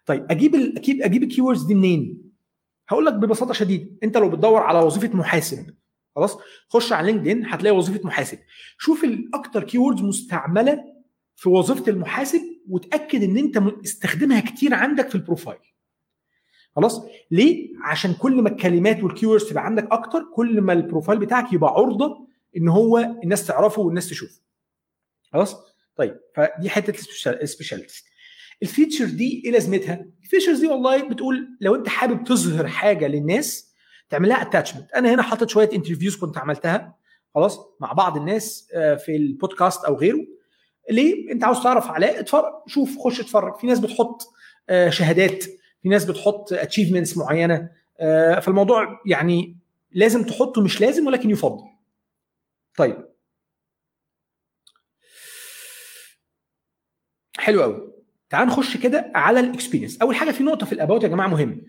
[0.05, 2.31] طيب أجيب أكيد أجيب ال keywords دي منين؟
[2.87, 3.89] هقول لك ببساطة شديدة.
[4.03, 5.65] أنت لو بتدور على وظيفة محاسب
[6.15, 6.37] خلاص؟
[6.69, 8.37] خش على LinkedIn هتلاقي وظيفة محاسب.
[8.77, 10.83] شوف الاكتر keywords مستعملة
[11.35, 15.59] في وظيفة المحاسب وتأكد إن أنت استخدمها كتير عندك في ال profile.
[16.75, 17.01] خلاص؟
[17.31, 21.53] ليه؟ عشان كل ما الكلمات وال keywords تبقى عندك أكتر كل ما ال profile بتاعك
[21.53, 22.27] يبقى عرضة
[22.57, 24.41] إن هو الناس تعرفه والناس تشوفه.
[25.33, 25.55] خلاص؟
[25.95, 26.93] طيب فدي حتة
[27.27, 28.03] ال specialties
[28.61, 33.07] ال feature دي إيه لازمتها؟ ال features دي والله بتقول لو أنت حابب تظهر حاجة
[33.07, 33.73] للناس
[34.09, 36.95] تعمل لها attachment أنا هنا حاطط شوية interviews كنت عملتها
[37.35, 38.67] خلاص مع بعض الناس
[39.05, 40.27] في البودكاست أو غيره.
[40.89, 43.55] ليه؟ انت عاوز تعرف علاء اتفرج شوف خش اتفرج.
[43.59, 44.21] في ناس بتحط
[44.69, 45.43] آه، شهادات
[45.83, 47.69] في ناس بتحط achievements معينة.
[47.99, 49.57] آه، فالموضوع يعني
[49.91, 51.63] لازم تحطه مش لازم ولكن يفضل.
[52.77, 53.05] طيب.
[57.37, 57.93] حلو قوي
[58.29, 61.27] تعال نخش كده على ال experience أول حاجة في نقطة في ال about يا جماعة
[61.27, 61.61] مهم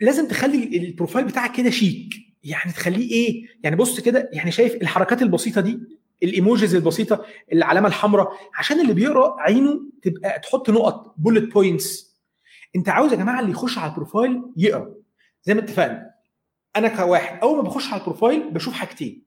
[0.00, 2.14] لازم تخلي ال profile بتاعك كده شيك.
[2.44, 5.78] يعني تخليه إيه؟ يعني بص كده يعني شايف الحركات البسيطة دي
[6.22, 12.14] ال emojis البسيطة العلامة الحمراء عشان اللي بيقرأ عينه تبقى تحط نقط bullet points
[12.76, 14.94] انت عاوز يا جماعة اللي يخش على ال profile يقرأ.
[15.42, 16.10] زي ما اتفقنا.
[16.76, 19.24] أنا كواحد أول ما بخش على ال profile بشوف حاجتين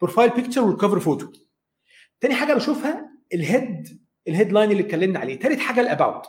[0.00, 1.32] profile picture وال cover photo
[2.20, 5.38] تاني حاجة بشوفها ال head ال headline اللي اتكلمنا عليه.
[5.38, 6.26] تالت حاجة ال about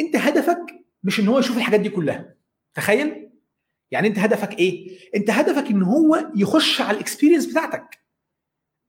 [0.00, 0.66] انت هدفك
[1.04, 2.34] مش إن هو يشوف الحاجات دي كلها.
[2.74, 3.30] تخيل؟
[3.90, 7.98] يعني انت هدفك إيه؟ انت هدفك إن هو يخش على ال experience بتاعتك.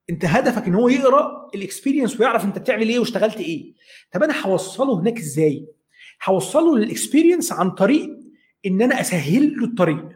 [0.10, 3.74] انت هدفك ان هو يقرأ ال experience ويعرف انت بتعمل إيه واشتغلت إيه.
[4.12, 5.68] طب أنا هوصله هناك إزاي؟
[6.26, 8.10] هوصله لل experience عن طريق
[8.66, 10.10] ان أنا اسهل له الطريق.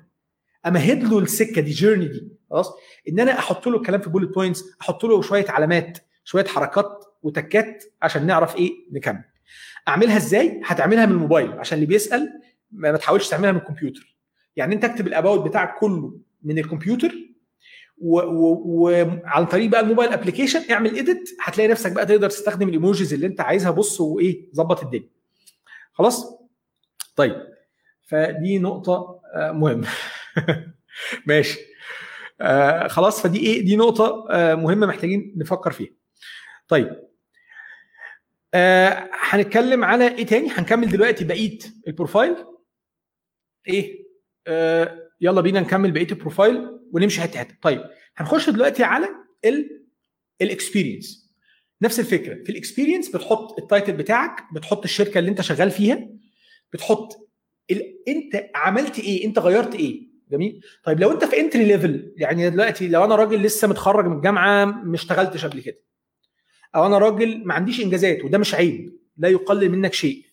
[0.65, 2.27] امهد له السكة دي journey دي.
[2.49, 2.71] خلاص؟
[3.09, 7.83] ان أنا أحط له الكلام في bullet points أحط له شوية علامات شوية حركات وتكات
[8.01, 9.23] عشان نعرف إيه؟ نكمل.
[9.87, 12.29] اعملها إزاي؟ هتعملها من الموبايل عشان اللي بيسأل
[12.71, 14.17] ما تحاولش تعملها من الكمبيوتر.
[14.55, 17.11] يعني انت اكتب ال about بتاعك كله من الكمبيوتر
[18.01, 23.13] وعن طريق بقى ال mobile application اعمل edit هتلاقي نفسك بقى تقدر تستخدم ال emojis
[23.13, 25.09] اللي انت عايزها بص وايه ظبط الدنيا.
[25.93, 26.39] خلاص؟
[27.15, 27.41] طيب
[28.07, 29.87] فدي نقطة آه، مهمه
[31.27, 31.59] ماشي.
[32.41, 35.89] آه خلاص فدي إيه دي نقطة آه مهمة محتاجين نفكر فيها.
[36.67, 37.07] طيب
[39.29, 42.35] هنتكلم على إيه تاني؟ هنكمل دلوقتي بقية ال profile.
[43.67, 44.07] إيه؟
[45.21, 47.55] يلا بينا نكمل بقية ال profile ونمشي حتة حتة.
[47.61, 47.83] طيب
[48.17, 49.07] هنخش دلوقتي على
[50.41, 51.33] ال experience
[51.81, 52.43] نفس الفكرة.
[52.43, 56.09] في ال experience بتحط ال title بتاعك بتحط الشركة اللي انت شغال فيها
[56.73, 57.29] بتحط
[57.71, 57.81] ال...
[58.07, 60.07] انت عملت إيه انت غيرت إيه.
[60.31, 64.17] جميل؟ طيب لو انت في entry level يعني دلوقتي لو أنا راجل لسه متخرج من
[64.17, 65.79] الجامعة ما اشتغلتش قبل كده.
[66.75, 70.25] أو أنا راجل ما عنديش إنجازات وده مش عيب لا يقلل منك شيء.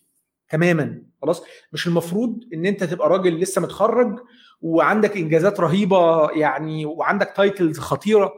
[0.49, 1.03] تماما.
[1.25, 4.19] خلاص؟ مش المفروض إن أنت تبقى راجل لسه متخرج
[4.61, 8.33] وعندك إنجازات رهيبة يعني وعندك titles خطيرة.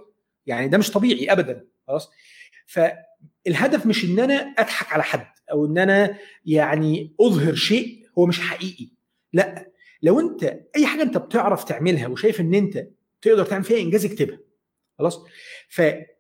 [0.46, 2.10] يعني ده مش طبيعي ابدا خلاص؟
[2.66, 8.40] فالهدف مش إن أنا أضحك على حد أو إن أنا يعني أظهر شيء هو مش
[8.42, 8.90] حقيقي
[9.34, 9.72] لأ.
[10.02, 10.44] لو أنت
[10.76, 12.88] أي حاجة أنت بتعرف تعملها وشايف إن أنت
[13.22, 14.40] تقدر تعمل فيها إنجاز اكتبها
[15.00, 15.26] خلاص؟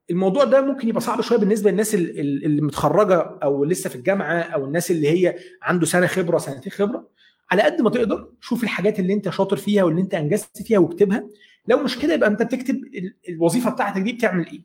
[0.09, 3.95] فالموضوع ده ممكن يبقى صعب شوية بالنسبة للناس ال- ال- اللي متخرجة أو لسه في
[3.95, 7.09] الجامعة أو الناس اللي هي عنده سنة خبرة سنتين خبرة.
[7.51, 11.27] على قد ما تقدر شوف الحاجات اللي أنت شاطر فيها واللي أنت أنجزت فيها واكتبها.
[11.67, 14.61] لو مش كده يبقى أنت بتكتب ال- الوظيفة بتاعتك دي بتعمل إيه.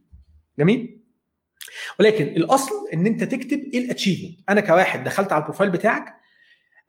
[0.59, 0.99] جميل؟
[2.01, 6.15] ولكن الأصل إن أنت تكتب إيه ال achievement أنا كواحد دخلت على ال profile بتاعك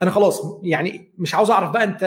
[0.04, 2.04] أنا خلاص يعني مش عاوز اعرف بقى انت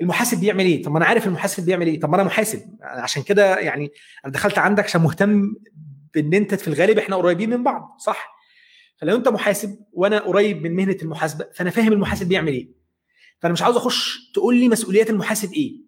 [0.00, 2.60] المحاسب بيعمل إيه؟ طب ما أنا عارف المحاسب بيعمل إيه؟ طب ما أنا محاسب.
[2.82, 3.92] عشان كده يعني
[4.24, 5.54] أنا دخلت عندك عشان مهتم
[6.14, 8.36] بان انت في الغالب إحنا قريبين من بعض صح؟
[9.00, 12.68] فلو انت محاسب وأنا قريب من مهنة المحاسبة فأنا فاهم المحاسب بيعمل إيه.
[13.40, 15.86] فأنا مش عاوز أخش تقول لي مسؤوليات المحاسب إيه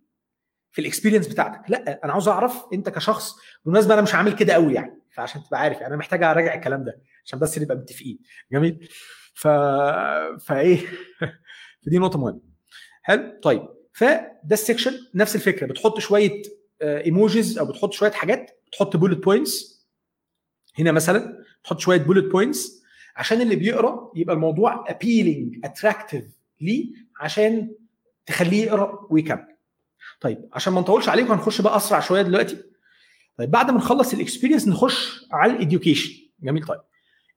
[0.73, 1.71] في ال experience بتاعتك.
[1.71, 3.35] لا أنا عاوز أعرف انت كشخص
[3.65, 6.85] بالمناسبة أنا مش عامل كده قوي يعني فعشان تبقى عارف يعني أنا محتاج أراجع الكلام
[6.85, 8.19] ده عشان بس نبقى متفقين.
[8.53, 8.89] جميل؟
[9.39, 9.49] ف
[10.47, 10.79] فإيه؟
[11.87, 12.41] فدي نقطة مهمة.
[13.03, 13.63] حلو؟ طيب.
[13.93, 15.67] فده ال section نفس الفكرة.
[15.67, 16.43] بتحط شوية
[16.83, 18.61] emojis أو بتحط شوية حاجات.
[18.67, 19.87] بتحط bullet points
[20.79, 22.83] هنا مثلا تحط شوية bullet points
[23.17, 26.25] عشان اللي بيقرأ يبقى الموضوع appealing attractive
[26.61, 27.75] ليه عشان
[28.27, 29.57] تخليه يقرأ ويكمل.
[30.21, 32.57] طيب عشان ما نطولش عليكم هنخش بقى أسرع شوية دلوقتي.
[33.39, 36.81] طيب بعد ما نخلص ال experience نخش على ال education جميل طيب.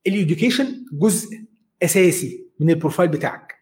[0.08, 1.51] ال education جزء
[1.84, 3.56] أساسي من ال profile بتاعك.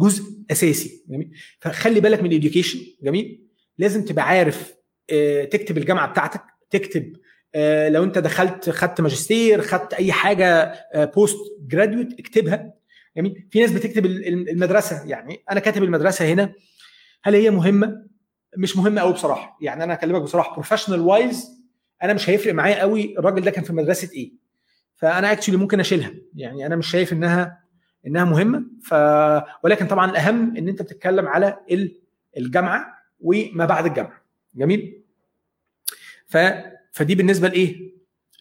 [0.00, 3.44] جزء أساسي جميل؟ فخلي بالك من ال education جميل؟
[3.78, 4.74] لازم تبقى عارف
[5.10, 7.12] آه، تكتب الجامعة بتاعتك تكتب
[7.54, 12.74] آه، لو انت دخلت خدت ماجستير خدت أي حاجة post graduate اكتبها
[13.16, 16.52] جميل؟ في ناس بتكتب ال- ال- المدرسة يعني أنا كاتب المدرسة هنا
[17.24, 18.06] هل هي مهمة؟
[18.56, 21.46] مش مهمة قوي بصراحة يعني أنا اكلمك بصراحة professional wise
[22.02, 24.32] أنا مش هيفرق معايا قوي الراجل ده كان في مدرسة إيه.
[24.98, 26.10] فأنا actually ممكن أشيلها.
[26.34, 27.64] يعني أنا مش شايف انها
[28.06, 28.64] إنها مهمة.
[28.82, 28.94] ف
[29.64, 32.00] ولكن طبعا الأهم إن أنت بتتكلم على ال-
[32.36, 34.22] الجامعة وما بعد الجامعة
[34.56, 35.02] جميل؟
[36.26, 36.36] ف
[36.92, 37.92] فدي بالنسبة لإيه؟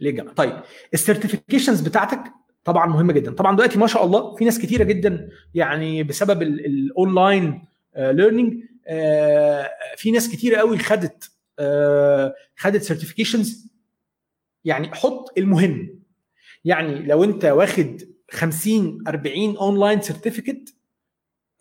[0.02, 0.62] للجامعه طيب
[0.94, 2.20] ال certifications بتاعتك
[2.64, 3.32] طبعا مهمة جدا.
[3.32, 7.66] طبعا دلوقتي ما شاء الله في ناس كتيرة جدا يعني بسبب ال online
[7.98, 8.64] learning
[9.98, 13.68] في ناس كتيرة قوي خدت آه، خدت certifications
[14.66, 15.97] يعني حط المهم.
[16.68, 18.02] يعني لو انت واخد
[18.32, 20.76] 50 40 online certificate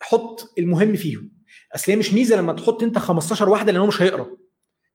[0.01, 1.31] حط المهم فيهم.
[1.75, 4.37] أصل هي مش ميزة لما تحط انت 15 واحدة لأن هو مش هيقرا.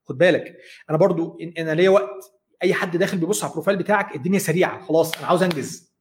[0.05, 0.57] خد بالك.
[0.91, 2.33] أنا برضو أنا ليا وقت.
[2.63, 4.87] أي حد داخل بيبص على ال profile بتاعك الدنيا سريعة.
[4.87, 5.93] خلاص أنا عاوز أنجز.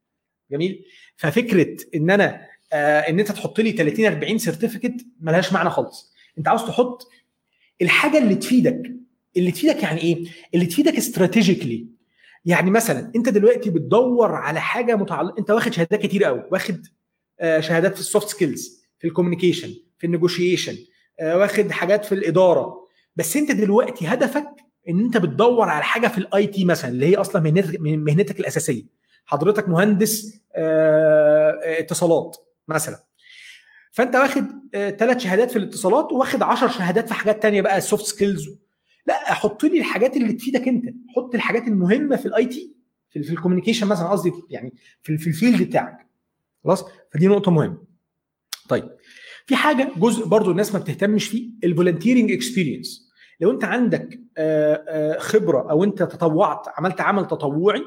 [0.51, 6.13] جميل؟ ففكرة إن أنا آه إن أنت تحط لي 30 40 certificate ملهاش معنى خالص.
[6.37, 7.07] أنت عاوز تحط
[7.81, 8.81] الحاجة اللي تفيدك.
[9.37, 12.00] اللي تفيدك يعني إيه؟ اللي تفيدك strategically
[12.45, 16.85] يعني مثلا أنت دلوقتي بتدور على حاجة متعلقه أنت واخد شهادات كتير قوي واخد
[17.39, 20.77] آه شهادات في ال soft skills في ال communication في النيجوشيشن
[21.19, 22.87] آه واخد حاجات في الإدارة.
[23.15, 24.47] بس أنت دلوقتي هدفك
[24.89, 27.41] إن أنت بتدور على حاجة في ال IT مثلا اللي هي أصلا
[27.79, 28.83] مهنتك الأساسية.
[29.25, 33.03] حضرتك مهندس آه، اتصالات مثلا.
[33.91, 38.05] فأنت واخد ثلاث شهادات في الاتصالات وواخد 10 شهادات في حاجات تانية بقى ال soft
[38.05, 38.49] skills
[39.05, 40.85] لا حط لي الحاجات اللي تفيدك انت.
[41.15, 42.75] حط الحاجات المهمة في ال IT
[43.09, 46.07] في, ال communication مثلا قصدي يعني في, في ال field بتاعك.
[46.63, 47.83] خلاص؟ فدي نقطة مهمة.
[48.69, 48.89] طيب
[49.45, 54.83] في حاجة جزء برضو الناس ما بتهتمش فيه ال volunteering experience لو انت عندك آه،
[54.87, 57.81] آه، خبرة أو انت تطوعت عملت عمل تطوعي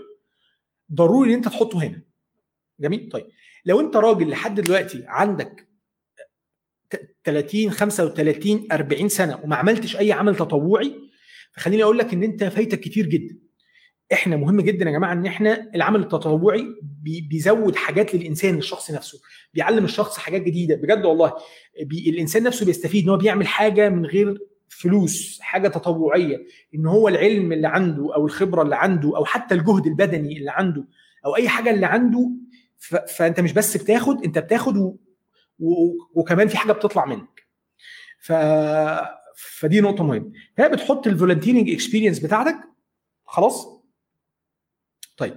[0.94, 2.02] ضروري إن انت تحطه هنا.
[2.80, 3.26] جميل؟ طيب
[3.64, 5.68] لو انت راجل لحد دلوقتي عندك
[6.90, 11.03] ت- 30 35 40 سنة وما عملتش أي عمل تطوعي
[11.56, 13.38] فخليني أقول لك إن أنت فايتك كتير جدا.
[14.12, 19.18] إحنا مهم جدا يا جماعة إن إحنا العمل التطوعي بي- بيزود حاجات للإنسان الشخص نفسه
[19.54, 20.74] بيعلم الشخص حاجات جديدة.
[20.76, 21.32] بجد والله
[21.82, 24.38] بي الإنسان نفسه بيستفيد إن هو بيعمل حاجة من غير
[24.68, 26.46] فلوس حاجة تطوعية.
[26.74, 30.84] إن هو العلم اللي عنده أو الخبرة اللي عنده أو حتى الجهد البدني اللي عنده
[31.26, 32.30] أو أي حاجة اللي عنده.
[33.16, 34.96] فأنت مش بس بتاخد أنت بتاخد و...
[35.58, 35.72] و...
[36.14, 37.46] وكمان في حاجة بتطلع منك.
[38.20, 38.32] ف...
[39.36, 40.32] فدي نقطة مهمة.
[40.56, 42.56] فهي بتحط ال volunteering experience بتاعتك؟
[43.26, 43.66] خلاص؟
[45.16, 45.34] طيب.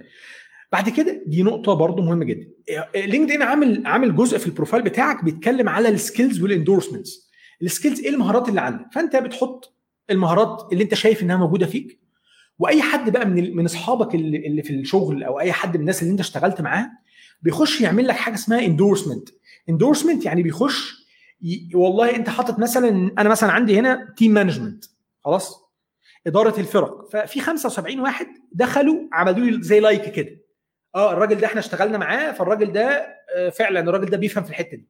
[0.72, 2.48] بعد كده دي نقطة برضو مهمة جدا.
[2.94, 7.30] لينكد ان عامل عامل جزء في ال profile بتاعك بيتكلم على ال skills وال endorsements
[7.62, 9.74] ال skills إيه المهارات اللي عندك؟ فأنت بتحط
[10.10, 11.98] المهارات اللي أنت شايف إنها موجودة فيك
[12.58, 16.02] وأي حد بقى من من أصحابك اللي, اللي في الشغل أو أي حد من الناس
[16.02, 16.90] اللي أنت اشتغلت معاه
[17.42, 19.28] بيخش يعمل لك حاجة اسمها endorsement
[19.68, 20.97] endorsement يعني بيخش.
[21.74, 24.84] والله انت حاطط مثلا أنا مثلا عندي هنا team management
[25.20, 25.68] خلاص؟
[26.26, 27.10] إدارة الفرق.
[27.10, 30.38] ففي 75 واحد دخلوا عملوا لي زي like كده.
[30.94, 34.76] آه الراجل ده إحنا اشتغلنا معاه فالراجل ده آه، فعلا الراجل ده بيفهم في الحتة
[34.76, 34.88] دي.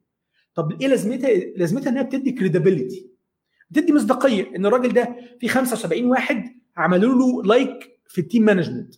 [0.55, 3.09] طب إيه لازمتها؟ لازمتها إنها بتدي credibility
[3.69, 6.45] بتدي مصداقية إن الراجل ده في 75 واحد
[6.77, 8.95] عملوا له like في ال team management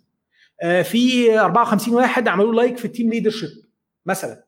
[0.62, 3.50] آه، في 54 واحد عملوا like في ال team leadership
[4.06, 4.46] مثلا.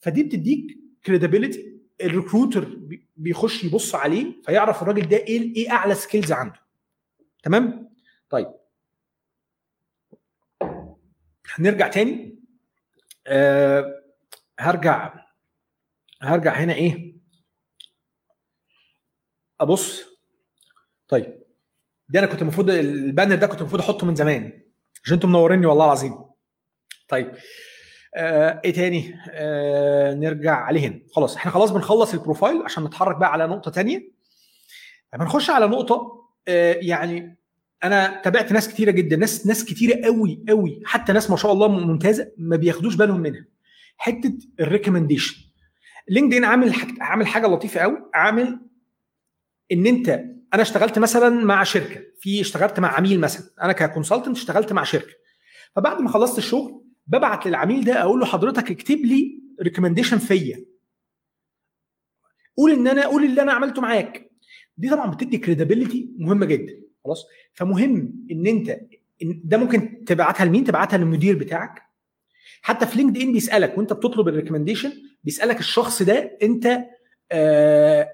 [0.00, 0.66] فدي بتديك
[1.06, 6.60] credibility ال recruiter بي- بيخش يبص عليه فيعرف الراجل ده إيه إيه اعلى skills عنده.
[7.42, 7.94] تمام؟
[8.30, 8.54] طيب.
[11.54, 12.38] هنرجع تاني.
[13.26, 14.02] أه
[14.58, 15.14] هرجع
[16.22, 17.14] هرجع هنا إيه؟
[19.60, 20.04] أبص.
[21.08, 21.42] طيب.
[22.08, 24.62] ده أنا كنت المفروض ال banner ده كنت المفروض أحطه من زمان
[25.04, 26.24] عشان أنتم منوريني والله العظيم.
[27.08, 27.34] طيب.
[28.16, 33.16] آه إيه تاني؟ آه نرجع عليه هنا خلاص إحنا خلاص بنخلص ال profile عشان نتحرك
[33.16, 34.10] بقى على نقطة تانية.
[35.14, 37.38] هنخش على نقطة آه يعني
[37.84, 41.68] أنا تابعت ناس كتيرة جدا ناس ناس كتيرة قوي قوي حتى ناس ما شاء الله
[41.68, 43.44] ممتازة ما بياخدوش بالهم منها.
[43.96, 45.36] حتة ال recommendation
[46.08, 48.60] لينكد ان عامل حاجة عامل حاجة لطيفة قوي عامل
[49.72, 50.08] إن أنت
[50.54, 54.84] أنا اشتغلت مثلا مع شركة في اشتغلت مع عميل مثلا أنا ك consultant اشتغلت مع
[54.84, 55.12] شركة.
[55.76, 60.64] فبعد ما خلصت الشغل ببعت للعميل ده أقول له حضرتك اكتب لي recommendation فيا.
[62.56, 64.30] قول ان أنا قول اللي أنا عملته معاك.
[64.76, 66.72] دي طبعا بتدي credibility مهمة جدا
[67.04, 68.80] خلاص؟ فمهم إن أنت
[69.22, 71.82] ده ممكن تبعتها لمين؟ تبعتها للمدير بتاعك.
[72.62, 74.92] حتى في لينكد ان بيسألك وأنت بتطلب ال recommendation
[75.24, 76.78] بيسألك الشخص ده أنت
[77.32, 78.10] آه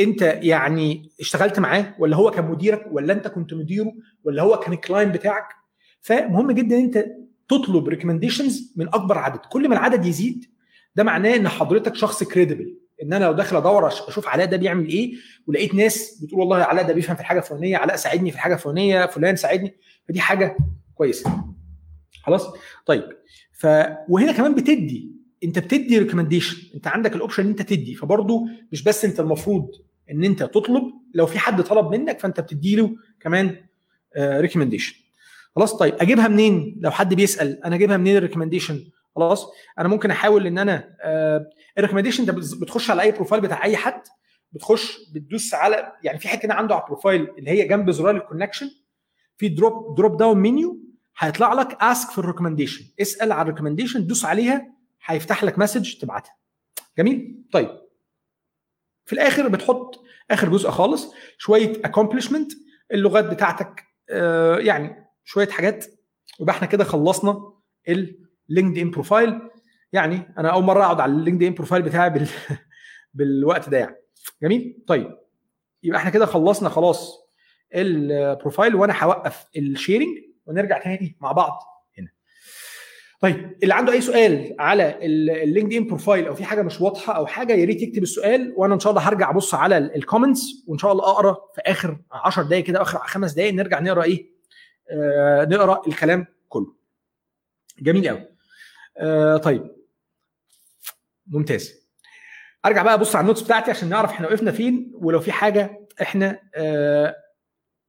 [0.00, 3.92] أنت يعني اشتغلت معاه ولا هو كان مديرك ولا أنت كنت مديره
[4.24, 5.48] ولا هو كان ال client بتاعك؟
[6.00, 7.04] فمهم جدا أنت
[7.48, 9.38] تطلب recommendations من أكبر عدد.
[9.38, 10.44] كل ما العدد يزيد
[10.96, 14.88] ده معناه إن حضرتك شخص credible إن أنا لو داخل أدور أشوف علاء ده بيعمل
[14.88, 15.14] إيه
[15.46, 19.06] ولقيت ناس بتقول والله علاء ده بيفهم في الحاجة الفلانية علاء ساعدني في الحاجة الفلانية
[19.06, 19.74] فلان ساعدني
[20.08, 20.56] فدي حاجة
[20.94, 21.44] كويسة.
[22.22, 22.46] خلاص؟
[22.86, 23.04] طيب
[23.52, 23.66] ف
[24.08, 25.12] وهنا كمان بتدي.
[25.44, 27.94] أنت بتدي recommendation أنت عندك ال option إن أنت تدي.
[27.94, 29.70] فبرضه مش بس أنت المفروض
[30.10, 30.82] إن أنت تطلب
[31.14, 33.56] لو في حد طلب منك فأنت بتدي له كمان
[34.18, 34.94] recommendation
[35.56, 38.80] خلاص طيب أجيبها منين؟ لو حد بيسأل أنا أجيبها منين ال recommendation
[39.16, 39.46] خلاص
[39.78, 40.94] أنا ممكن أحاول إن أنا
[41.78, 44.02] ال recommendation ده بتخش على أي profile بتاع أي حد
[44.52, 48.16] بتخش بتدوس على يعني في حتة هنا عنده على ال profile اللي هي جنب زرار
[48.16, 48.70] ال connection
[49.36, 50.80] في drop drop down menu
[51.18, 54.74] هيطلع لك ask for ال recommendation اسأل على ال recommendation دوس عليها
[55.04, 56.34] هيفتح لك message تبعتها.
[56.98, 57.70] جميل؟ طيب.
[59.04, 62.52] في الآخر بتحط آخر جزء خالص شوية accomplishment
[62.92, 65.86] اللغات بتاعتك آه يعني شوية حاجات
[66.40, 67.52] يبقى إحنا كده خلصنا
[67.88, 69.40] ال LinkedIn profile
[69.92, 72.28] يعني أنا أول مرة أقعد على ال LinkedIn profile بتاعي بال...
[73.14, 73.96] بالوقت ده يعني.
[74.42, 75.18] جميل؟ طيب.
[75.82, 77.18] يبقى إحنا كده خلصنا خلاص
[77.74, 81.58] ال profile وأنا هوقف ال sharing ونرجع تاني مع بعض
[81.98, 82.08] هنا.
[83.20, 84.98] طيب اللي عنده أي سؤال على
[85.44, 88.74] ال LinkedIn profile أو في حاجة مش واضحة أو حاجة يا ريت يكتب السؤال وأنا
[88.74, 92.42] إن شاء الله هرجع أبص على ال comments وإن شاء الله أقرأ في آخر 10
[92.42, 94.37] دقائق كده آخر خمس دقائق نرجع نقرأ إيه؟
[95.48, 96.74] نقرأ الكلام كله.
[97.78, 98.28] جميل قوي
[98.98, 99.70] آه طيب.
[101.26, 101.88] ممتاز.
[102.66, 105.86] أرجع بقى أبص على ال notes بتاعتي عشان نعرف إحنا وقفنا فين ولو في حاجة
[106.02, 107.16] إحنا آه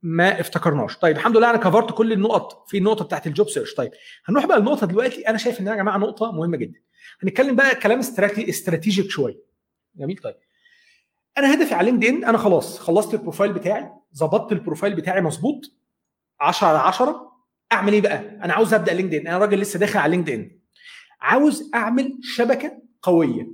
[0.02, 0.98] ما افتكرناش.
[0.98, 3.92] طيب الحمد لله أنا cover ت كل النقط في النقطة بتاعت ال job search طيب
[4.26, 6.80] هنروح بقى النقطه دلوقتي أنا شايف إن يا جماعة نقطة مهمة جدا.
[7.24, 9.40] هنتكلم بقى كلام استراتيجي strategic شوية.
[9.96, 10.36] جميل؟ طيب.
[11.38, 15.22] أنا هدفي على لينكد ان أنا خلاص خلصت ال profile بتاعي ظبطت ال profile بتاعي
[15.22, 15.62] مظبوط
[16.42, 17.30] 10 على 10
[17.72, 20.52] أعمل إيه بقى؟ أنا عاوز أبدأ لينكد ان أنا راجل لسه داخل على لينكد ان
[21.22, 23.48] عاوز أعمل شبكة قوية.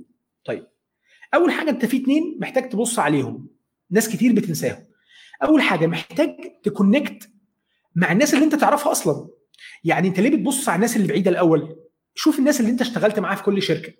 [0.44, 0.66] طيب
[1.34, 3.48] أول حاجة أنت في اتنين محتاج تبص عليهم.
[3.90, 4.86] ناس كتير بتنساهم.
[5.42, 7.30] أول حاجة محتاج تكونكت
[7.94, 9.28] مع الناس اللي أنت تعرفها أصلا.
[9.84, 11.76] يعني أنت ليه بتبص على الناس اللي بعيدة الأول؟
[12.14, 13.92] شوف الناس اللي أنت اشتغلت معاها في كل شركة.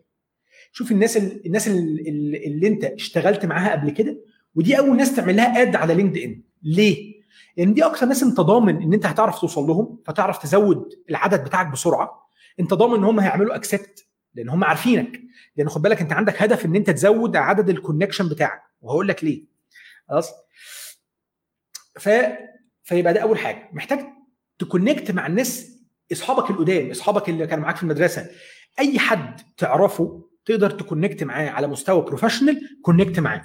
[0.73, 2.03] شوف الناس اللي الناس اللي,
[2.47, 4.21] اللي أنت اشتغلت معاها قبل كده
[4.55, 7.16] ودي أول ناس تعمل لها اد على لينكد ان ليه؟
[7.57, 11.67] لأن دي أكثر ناس أنت ضامن إن أنت هتعرف توصل لهم فتعرف تزود العدد بتاعك
[11.67, 12.31] بسرعة.
[12.61, 15.21] أنت ضامن إن هم هيعملوا accept لأن هم عارفينك.
[15.57, 18.63] لأن خد بالك أنت عندك هدف إن أنت تزود عدد ال connection بتاعك.
[18.81, 19.45] وهقول لك ليه.
[20.09, 20.31] خلاص؟
[22.01, 22.09] ف
[22.83, 23.71] فيبقى ده أول حاجة.
[23.73, 24.07] محتاج
[24.59, 25.77] ت connect مع الناس
[26.13, 28.27] أصحابك القدام أصحابك اللي كانوا معاك في المدرسة.
[28.79, 33.43] أي حد تعرفه تقدر ت connect معاه على مستوى professional connect معاه.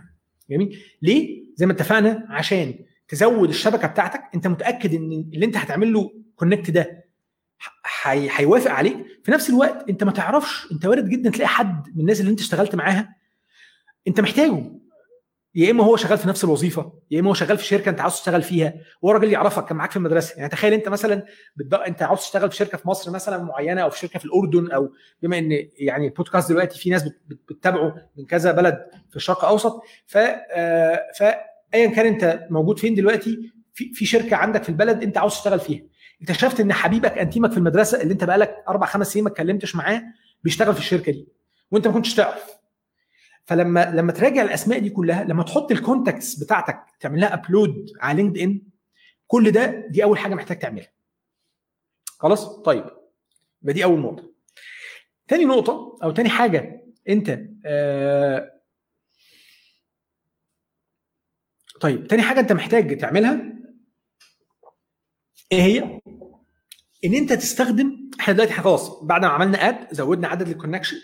[0.50, 2.74] جميل؟ ليه؟ زي ما اتفقنا عشان
[3.12, 7.06] تزود الشبكة بتاعتك أنت متأكد إن اللي أنت هتعمل له connect ده
[8.06, 8.98] هيوافق عليك.
[9.24, 12.40] في نفس الوقت أنت ما تعرفش أنت وارد جدا تلاقي حد من الناس اللي أنت
[12.40, 13.16] اشتغلت معاها
[14.08, 14.64] أنت محتاجه.
[15.56, 18.14] يا إما هو شغال في نفس الوظيفة يا إما هو شغال في شركة أنت عاوز
[18.14, 20.36] تشتغل فيها وهو راجل يعرفك كان معاك في المدرسة.
[20.38, 21.74] يعني تخيل أنت مثلا بتد...
[21.74, 24.92] أنت عاوز تشتغل في شركة في مصر مثلا معينة أو في شركة في الأردن أو
[25.22, 29.82] بما إن يعني البودكاست دلوقتي في ناس بتتابعه من كذا بلد في الشرق الأوسط.
[30.06, 30.18] ف
[31.74, 35.60] فايا كان أنت موجود فين دلوقتي في في شركة عندك في البلد أنت عاوز تشتغل
[35.60, 35.82] فيها.
[36.22, 40.04] اكتشفت إن حبيبك أنتيمك في المدرسة اللي أنت بقالك أربع خمس سنين ما اتكلمتش معاه
[40.44, 41.28] بيشتغل في الشركة دي
[41.72, 42.44] وأنت ما كنتش تعرف.
[43.46, 48.22] فلما لما تراجع الأسماء دي كلها لما تحط ال contacts بتاعتك تعمل لها upload على
[48.24, 48.62] LinkedIn
[49.28, 50.88] كل ده دي أول حاجة محتاج تعملها.
[52.06, 52.86] خلاص؟ طيب
[53.62, 54.32] يبقى دي أول نقطة.
[55.28, 58.52] تاني نقطة أو تاني حاجة أنت آه
[61.82, 63.42] طيب تاني حاجة أنت محتاج تعملها
[65.52, 66.00] إيه هي؟
[67.06, 70.98] إن أنت تستخدم إحنا دلوقتي خلاص بعد ما عملنا add زودنا عدد ال connection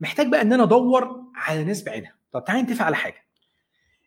[0.00, 2.14] محتاج بقى إن أنا أدور على ناس بعينها.
[2.32, 3.24] طب تعالى نتفق على حاجة.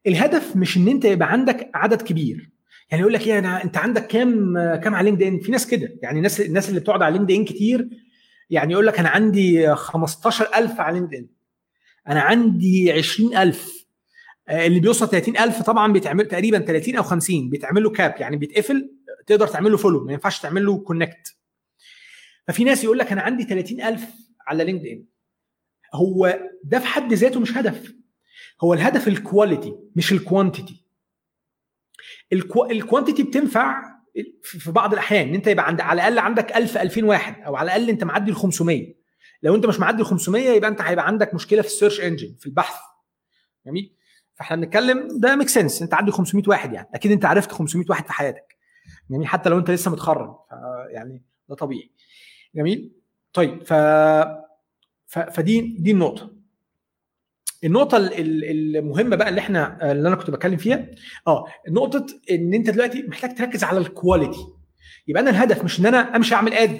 [0.08, 2.50] الهدف مش إن أنت يبقى عندك عدد كبير.
[2.92, 5.96] يعني يقول لك إيه أنا أنت عندك كام كام على LinkedIn في ناس كده.
[6.04, 7.90] يعني الناس الناس اللي بتقعد على LinkedIn كتير
[8.50, 11.28] يعني يقول لك أنا عندي 15000 على LinkedIn
[12.08, 13.85] أنا عندي 20000
[14.50, 18.92] اللي بيوصل 30000 طبعا بيتعمل تقريبا 30 أو 50 بيتعمل له cap يعني بيتقفل
[19.28, 21.36] تقدر تعمل له follow ما ينفعش تعمل له connect
[22.48, 24.02] ففي ناس يقول لك أنا عندي 30000
[24.48, 25.06] على LinkedIn
[25.94, 27.94] هو ده في حد ذاته مش هدف.
[28.64, 30.86] هو الهدف الكواليتي مش الكوانتيتي
[32.34, 32.66] الكو...
[32.66, 33.82] الكوانتيتي بتنفع
[34.44, 37.66] في بعض الأحيان إن أنت يبقى عند على الأقل عندك 1000 2000 واحد أو على
[37.66, 38.94] الأقل أنت معدي ال 500
[39.44, 42.36] لو أنت مش معدي ال 500 يبقى أنت هيبقى عندك مشكلة في ال search engine
[42.40, 42.76] في البحث.
[43.66, 43.96] جميل؟
[44.36, 46.88] فاحنا بنتكلم ده make sense انت عندي 500 واحد يعني.
[46.94, 48.58] أكيد أنت عرفت 500 واحد في حياتك.
[49.12, 50.36] جميل حتى لو أنت لسه متخرج.
[50.90, 51.92] يعني ده طبيعي.
[52.56, 52.92] جميل؟
[53.34, 53.74] طيب ف
[55.08, 56.32] فدي دي النقطة.
[57.64, 60.88] النقطة المهمة بقى اللي إحنا اللي أنا كنت بتكلم فيها.
[61.28, 64.48] آه نقطة إن أنت دلوقتي محتاج تركز على ال quality
[65.08, 66.80] يبقى أنا الهدف مش إن أنا أمشي أعمل اد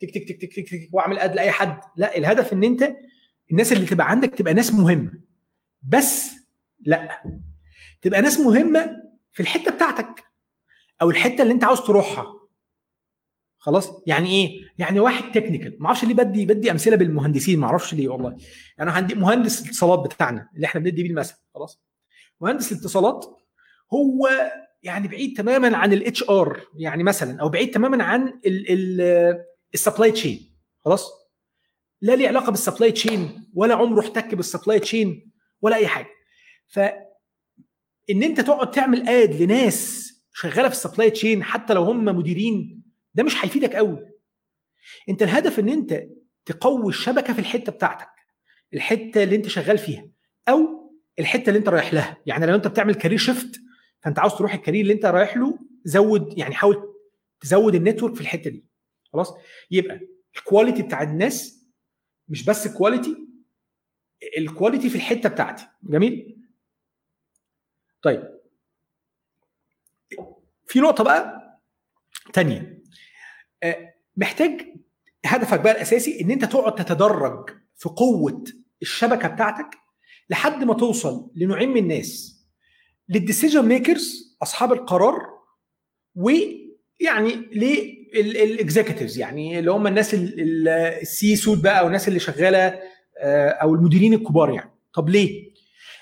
[0.00, 1.80] تك تك تك تك تك, تك وأعمل اد لأي حد.
[1.96, 2.96] لا الهدف إن أنت
[3.50, 5.12] الناس اللي تبقى عندك تبقى ناس مهمة.
[5.82, 6.30] بس
[6.80, 7.22] لا.
[8.02, 8.96] تبقى ناس مهمة
[9.32, 10.24] في الحتة بتاعتك
[11.02, 12.26] أو الحتة اللي أنت عاوز تروحها.
[13.58, 17.94] خلاص؟ يعني إيه؟ يعني واحد تكنيكال ما أعرفش ليه بدي بدي أمثلة بالمهندسين ما أعرفش
[17.94, 18.36] ليه والله.
[18.78, 21.34] يعني عندي مهندس الاتصالات بتاعنا اللي إحنا بندي بيه المثل.
[21.54, 21.82] خلاص؟
[22.40, 23.26] مهندس الاتصالات
[23.94, 24.28] هو
[24.82, 28.40] يعني بعيد تماما عن ال HR يعني مثلا أو بعيد تماما عن
[29.74, 31.10] ال supply chain خلاص؟
[32.00, 36.15] لا ليه علاقة بال supply chain ولا عمره احتك بال supply chain ولا أي حاجة.
[36.68, 36.78] ف
[38.10, 42.82] إن أنت تقعد تعمل add لناس شغالة في ال supply chain حتى لو هم مديرين
[43.14, 43.98] ده مش هيفيدك قوي
[45.08, 46.02] أنت الهدف إن أنت
[46.44, 48.08] تقوي الشبكة في الحتة بتاعتك
[48.74, 50.08] الحتة اللي أنت شغال فيها
[50.48, 52.16] أو الحتة اللي أنت رايح لها.
[52.26, 53.60] يعني لو أنت بتعمل career shift
[54.02, 56.94] فأنت عاوز تروح ال career اللي أنت رايح له زود يعني حاول
[57.40, 58.64] تزود ال network في الحتة دي.
[59.12, 59.34] خلاص؟
[59.70, 60.00] يبقى
[60.36, 61.66] ال quality بتاع الناس
[62.28, 63.16] مش بس ال quality
[64.38, 65.66] ال quality في الحتة بتاعتي.
[65.82, 66.35] جميل؟
[68.02, 68.22] طيب.
[70.66, 71.42] في نقطة بقى
[72.32, 72.82] تانية.
[73.62, 74.60] آه، محتاج
[75.26, 78.44] هدفك بقى الأساسي إن أنت تقعد تتدرج في قوة
[78.82, 79.78] الشبكة بتاعتك
[80.30, 82.40] لحد ما توصل لنوعين من الناس
[83.08, 85.18] لل decision makers أصحاب القرار
[86.14, 87.34] ويعني
[88.14, 92.80] لل executives يعني اللي هم الناس ال C-suite بقى أو الناس اللي شغالة
[93.18, 94.70] آه، أو المديرين الكبار يعني.
[94.94, 95.55] طب ليه؟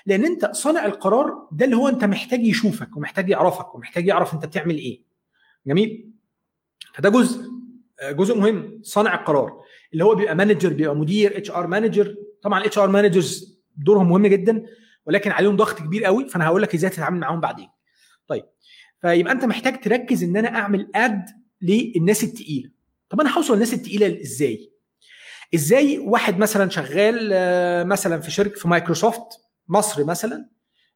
[0.05, 4.45] لأن انت صانع القرار ده اللي هو انت محتاج يشوفك ومحتاج يعرفك ومحتاج يعرف انت
[4.45, 5.01] بتعمل إيه.
[5.67, 6.11] جميل؟
[6.93, 7.41] فده جزء
[7.99, 9.61] آه، جزء مهم صانع القرار.
[9.93, 14.65] اللي هو بيبقى manager بيبقى مدير HR manager طبعا ال HR managers دورهم مهم جدا
[15.05, 17.69] ولكن عليهم ضغط كبير قوي فأنا هقول لك إزاي تتعامل معاهم بعدين.
[18.27, 18.43] طيب
[19.01, 21.25] فيبقى أنت محتاج تركز إن أنا أعمل add
[21.61, 22.69] للناس التقيلة.
[23.09, 24.71] طب أنا هوصل للناس التقيلة إزاي؟
[25.55, 30.49] إزاي واحد مثلا شغال آه، مثلا في شركة في مايكروسوفت مصر مثلا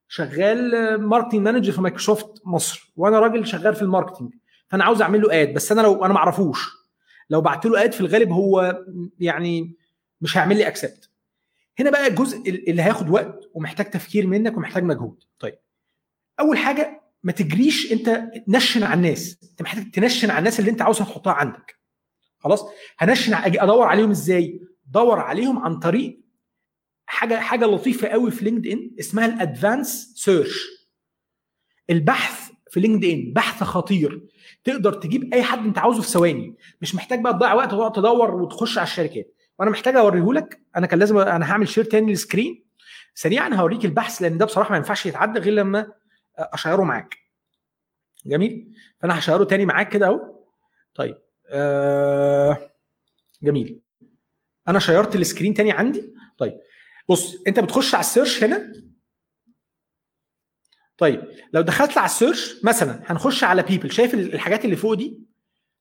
[0.07, 4.34] شغال marketing manager في مايكروسوفت مصر وأنا راجل شغال في ال marketing
[4.67, 6.70] فأنا عاوز أعمل له add بس أنا لو أنا ما اعرفوش
[7.30, 8.84] لو بعت له add في الغالب هو
[9.20, 9.76] يعني
[10.22, 11.09] مش هيعمل لي accept
[11.80, 15.24] هنا بقى الجزء اللي هياخد وقت ومحتاج تفكير منك ومحتاج مجهود.
[15.39, 15.55] طيب
[16.39, 19.38] أول حاجة ما تجريش أنت نشن على الناس.
[19.51, 21.80] أنت محتاج تنشن على الناس اللي أنت عاوزها تحطها عندك.
[22.39, 22.65] خلاص؟
[22.97, 26.22] هنشن أدور عليهم إزاي؟ دور عليهم عن طريق
[27.10, 30.67] حاجة حاجة لطيفة قوي في LinkedIn اسمها ال advanced search.
[31.89, 34.28] البحث في LinkedIn بحث خطير.
[34.64, 36.55] تقدر تجيب أي حد أنت عاوزه في ثواني.
[36.82, 39.36] مش محتاج بقى تضيع وقت وتقعد تدور وتخش على الشركات.
[39.60, 40.62] وأنا محتاج اوريه لك.
[40.76, 42.65] أنا كان لازم أنا هعمل share تاني لل screen
[43.14, 45.91] سريعا هوريك البحث لأن ده بصراحة ما ينفعش يتعدى غير لما
[46.38, 47.18] أشيره معاك.
[48.26, 50.43] جميل؟ فأنا هشيره تاني معاك كده أهو.
[50.95, 51.18] طيب.
[51.51, 52.72] آه
[53.43, 53.82] جميل.
[54.68, 56.14] أنا شيرت ال screen تاني عندي.
[56.38, 56.60] طيب.
[57.10, 58.74] بص انت بتخش على ال search هنا.
[60.97, 61.22] طيب
[61.53, 65.20] لو دخلت على ال search مثلا هنخش على people شايف الحاجات اللي فوق دي؟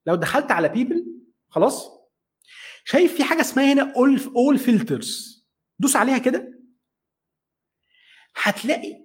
[0.07, 1.07] لو دخلت على people
[1.49, 1.91] خلاص.
[2.85, 5.45] شايف في حاجة اسمها هنا all all filters
[5.79, 6.59] دوس عليها كده.
[8.37, 9.05] هتلاقي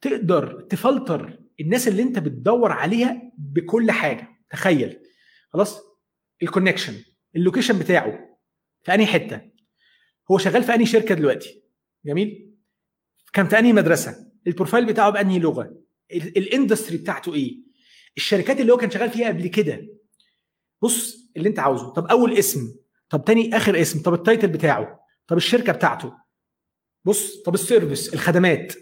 [0.00, 4.28] تقدر تفلتر الناس اللي انت بتدور عليها بكل حاجة.
[4.50, 5.02] تخيل.
[5.52, 5.80] خلاص؟
[6.42, 6.94] ال connection
[7.36, 8.38] ال location بتاعه
[8.82, 9.51] في أنهي حتة؟
[10.32, 11.62] هو شغال في أنهي شركة دلوقتي؟
[12.04, 12.52] جميل.
[13.32, 15.74] كان في أنهي مدرسة؟ ال profile بتاعه بانهي لغة؟
[16.12, 17.56] ال industry بتاعته إيه؟
[18.16, 19.86] الشركات اللي هو كان شغال فيها قبل كده.
[20.82, 21.88] بص اللي أنت عاوزه.
[21.88, 22.74] طب أول اسم.
[23.10, 24.02] طب تاني آخر اسم.
[24.02, 25.00] طب ال title بتاعه.
[25.26, 26.12] طب الشركة بتاعته.
[27.04, 28.74] بص طب ال service الخدمات.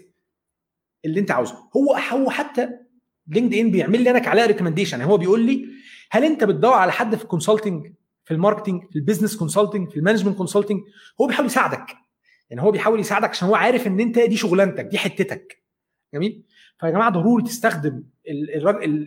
[1.05, 1.69] اللي أنت عاوزه.
[1.77, 2.69] هو هو حتى
[3.27, 5.67] لينكد إن بيعمل لي أنا كعلاء recommendation يعني هو بيقول لي
[6.11, 7.93] هل أنت بتدور على حد في ال consulting
[8.23, 10.81] في ال marketing في ال business consulting في ال management consulting
[11.21, 11.85] هو بيحاول يساعدك.
[12.49, 15.63] يعني هو بيحاول يساعدك عشان هو عارف إن أنت دي شغلانتك دي حتتك.
[16.13, 16.43] جميل؟
[16.79, 18.03] فيا جماعة ضروري تستخدم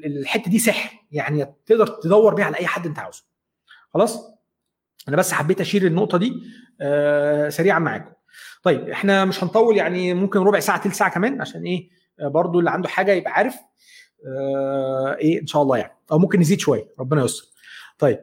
[0.07, 0.99] الحتة دي سحر.
[1.11, 3.25] يعني تقدر تدور بيها على أي حد أنت عاوزه.
[3.95, 4.35] خلاص؟
[5.09, 6.33] أنا بس حبيت أشير النقطة دي
[6.81, 8.13] آه سريعا معاكم.
[8.63, 11.89] طيب إحنا مش هنطول يعني ممكن ربع ساعة تلت ساعة كمان عشان إيه؟
[12.21, 13.55] آه برضو اللي عنده حاجة يبقى عارف.
[14.27, 15.93] آه إيه إن شاء الله يعني.
[16.13, 17.47] أو ممكن نزيد شوية ربنا يستر.
[17.99, 18.19] طيب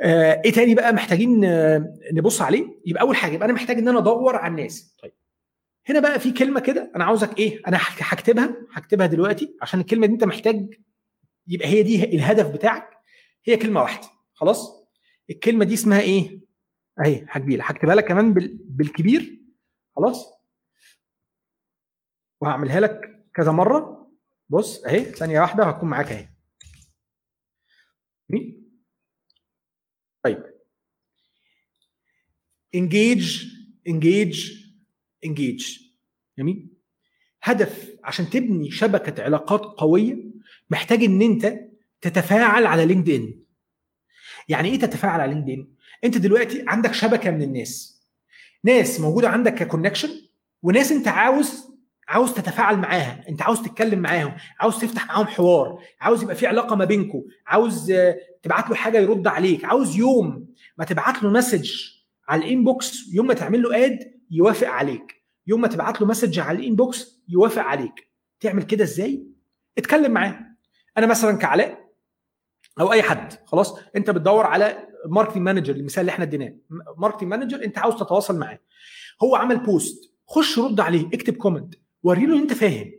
[0.00, 3.98] إيه تاني بقى محتاجين آه نبص عليه؟ يبقى أول حاجة يبقى أنا محتاج إن أنا
[3.98, 4.96] أدور على الناس.
[5.02, 5.12] طيب.
[5.88, 10.12] هنا بقى في كلمة كده أنا عاوزك إيه أنا هكتبها هكتبها دلوقتي عشان الكلمة دي
[10.12, 10.74] أنت محتاج
[11.46, 12.90] يبقى هي دي الهدف بتاعك.
[13.44, 14.08] هي كلمة واحدة.
[14.34, 14.86] خلاص؟
[15.30, 16.40] الكلمة دي اسمها إيه؟
[17.04, 18.32] أهي هكبير هكتبها لك كمان
[18.64, 19.42] بالكبير.
[19.96, 20.26] خلاص؟
[22.40, 24.10] وهعملها لك كذا مرة.
[24.48, 26.28] بص أهي ثانية واحدة هتكون معاك أهي
[30.24, 30.42] طيب
[32.76, 33.46] engage
[33.88, 34.40] engage
[35.26, 35.82] engage.
[36.38, 36.68] جميل.
[37.42, 40.16] هدف عشان تبني شبكة علاقات قوية
[40.70, 41.58] محتاج إن أنت
[42.00, 43.34] تتفاعل على لينكد ان
[44.48, 45.66] يعني إيه تتفاعل على لينكد ان
[46.04, 48.02] أنت دلوقتي عندك شبكة من الناس.
[48.64, 50.10] ناس موجودة عندك ك connection
[50.62, 51.72] وناس أنت عاوز
[52.08, 53.24] عاوز تتفاعل معاها.
[53.28, 57.90] أنت عاوز تتكلم معاهم عاوز تفتح معاهم حوار عاوز يبقى في علاقة ما بينكم عاوز
[57.90, 60.46] آه، تبعت له حاجة يرد عليك عاوز يوم
[60.78, 61.70] ما تبعت له message
[62.32, 63.98] على ال inbox يوم ما تعمل له add
[64.30, 65.22] يوافق عليك.
[65.46, 68.10] يوم ما تبعت له message على ال inbox يوافق عليك.
[68.40, 69.26] تعمل كده إزاي؟
[69.78, 70.40] اتكلم معاه.
[70.98, 71.78] أنا مثلا كعلاء
[72.80, 76.54] أو أي حد خلاص؟ أنت بتدور على marketing manager المثال اللي إحنا اديناه.
[76.98, 78.58] marketing manager أنت عاوز تتواصل معاه.
[79.22, 82.92] هو عمل post خش رد عليه اكتب comment وري له إن أنت فاهم.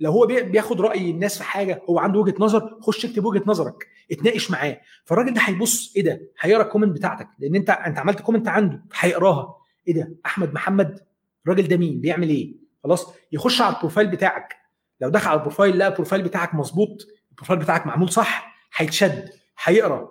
[0.00, 3.42] لو هو بي- بياخد رأي الناس في حاجة هو عنده وجهة نظر خش اكتب وجهة
[3.46, 3.86] نظرك.
[4.12, 4.80] اتناقش معاه.
[5.04, 8.84] فالراجل ده هيبص إيه ده؟ هيقرأ ال comment بتاعتك لأن أنت أنت عملت comment عنده
[8.98, 9.56] هيقراها.
[9.88, 11.00] إيه ده؟ أحمد محمد
[11.46, 14.56] الراجل ده مين؟ بيعمل إيه؟ خلاص يخش على ال profile بتاعك.
[15.00, 18.54] لو دخل على ال profile لقى ال profile بتاعك مظبوط ال profile بتاعك معمول صح
[18.76, 19.30] هيتشد
[19.64, 20.10] هيقرأ.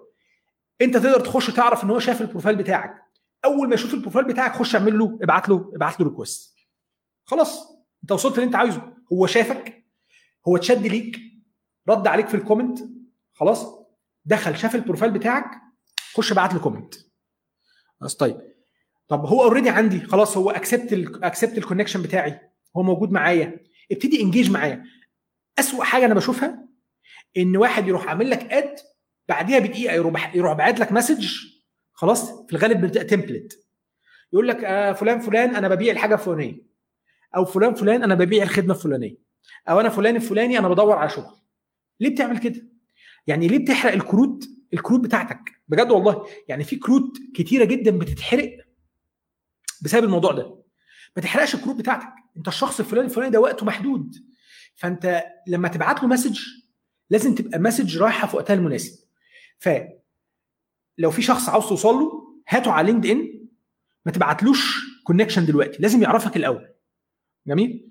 [0.81, 3.03] أنت تقدر تخش تعرف إن هو شاف ال profile بتاعك.
[3.45, 6.55] أول ما يشوف ال profile بتاعك خش اعمل له ابعت له ابعت له request
[7.25, 8.93] خلاص أنت وصلت اللي أنت عايزه.
[9.13, 9.83] هو شافك
[10.47, 11.19] هو اتشد ليك
[11.89, 12.79] رد عليك في ال comment
[13.33, 13.82] خلاص
[14.25, 15.61] دخل شاف ال profile بتاعك
[16.13, 16.95] خش ابعت له comment
[18.01, 18.41] بس طيب.
[19.07, 22.39] طب هو already عندي خلاص هو accept accept ال connection بتاعي.
[22.77, 23.59] هو موجود معايا.
[23.91, 24.83] ابتدي engage معايا.
[25.59, 26.67] أسوأ حاجة أنا بشوفها
[27.37, 28.75] إن واحد يروح عامل لك add
[29.29, 31.35] بعديها بدقيقة يروح يروح باعت لك message
[31.93, 33.65] خلاص في الغالب بتبقى template
[34.33, 36.61] يقول لك آه فلان فلان أنا ببيع الحاجة الفلانية.
[37.35, 39.17] أو فلان فلان أنا ببيع الخدمة الفلانية.
[39.69, 41.35] أو أنا فلان الفلاني أنا بدور على شغل.
[41.99, 42.72] ليه بتعمل كده؟
[43.27, 44.43] يعني ليه بتحرق الكروت؟
[44.73, 45.39] الكروت بتاعتك.
[45.67, 46.25] بجد والله.
[46.47, 48.57] يعني في كروت كتيرة جدا بتتحرق
[49.81, 50.63] بسبب الموضوع ده.
[51.15, 52.13] ما تحرقش الكروت بتاعتك.
[52.37, 54.15] انت الشخص الفلاني الفلاني ده وقته محدود.
[54.75, 56.39] فانت لما تبعت له message
[57.09, 59.03] لازم تبقى message رايحة في وقتها المناسب.
[59.59, 59.69] ف
[60.97, 62.11] لو في شخص عاوز توصل له
[62.49, 63.47] هاته على لينكد ان
[64.05, 65.77] ما تبعتلوش connection دلوقتي.
[65.81, 66.69] لازم يعرفك الأول.
[67.47, 67.89] جميل؟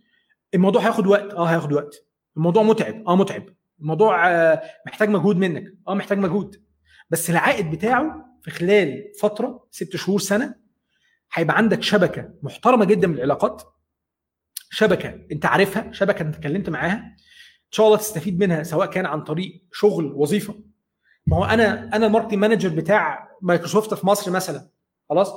[0.55, 1.31] الموضوع هياخد وقت.
[1.35, 2.07] آه هياخد وقت.
[2.37, 3.09] الموضوع متعب.
[3.09, 3.45] آه متعب.
[3.83, 5.65] الموضوع آه، محتاج مجهود منك.
[5.89, 6.63] آه محتاج مجهود.
[7.11, 10.55] بس العائد بتاعه في خلال فترة ست شهور سنة
[11.35, 13.63] هيبقى عندك شبكة محترمة جدا من العلاقات.
[14.71, 16.97] شبكة أنت عارفها شبكة أنت اتكلمت معاها.
[16.97, 20.55] إن شاء الله تستفيد منها سواء كان عن طريق شغل وظيفة.
[21.27, 24.69] ما هو أنا أنا ال marketing manager بتاع مايكروسوفت في مصر مثلا.
[25.11, 25.33] خلاص؟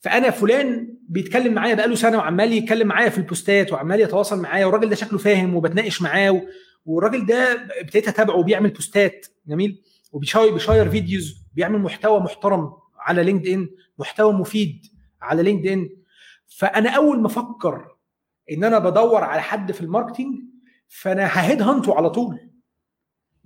[0.00, 4.66] فأنا فلان بيتكلم معايا بقاله سنة وعمال يتكلم معايا في ال posts وعمال يتواصل معايا
[4.66, 6.42] والراجل ده شكله فاهم وبتناقش معاه
[6.86, 9.82] والراجل ده ابتديت اتابعه وبيعمل posts جميل؟
[10.12, 13.68] وبي share بي share videos بيعمل محتوى محترم على لينكد ان
[13.98, 14.86] محتوى مفيد
[15.22, 15.90] على لينكد ان
[16.46, 17.96] فأنا أول ما أفكر
[18.52, 20.34] إن أنا بدور على حد في ال marketing
[20.88, 22.38] فأنا ه head hunt ه على طول.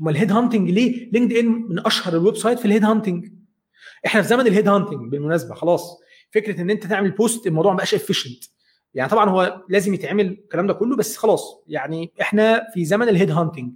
[0.01, 3.33] أمال ال head hunting ليه؟ لينكد ان من أشهر ال website في ال head hunting
[4.07, 6.01] إحنا في زمن ال head hunting بالمناسبة خلاص.
[6.31, 8.45] فكرة إن أنت تعمل post الموضوع ما بقاش efficient
[8.95, 13.13] يعني طبعا هو لازم يتعمل الكلام ده كله بس خلاص يعني إحنا في زمن ال
[13.13, 13.73] head hunting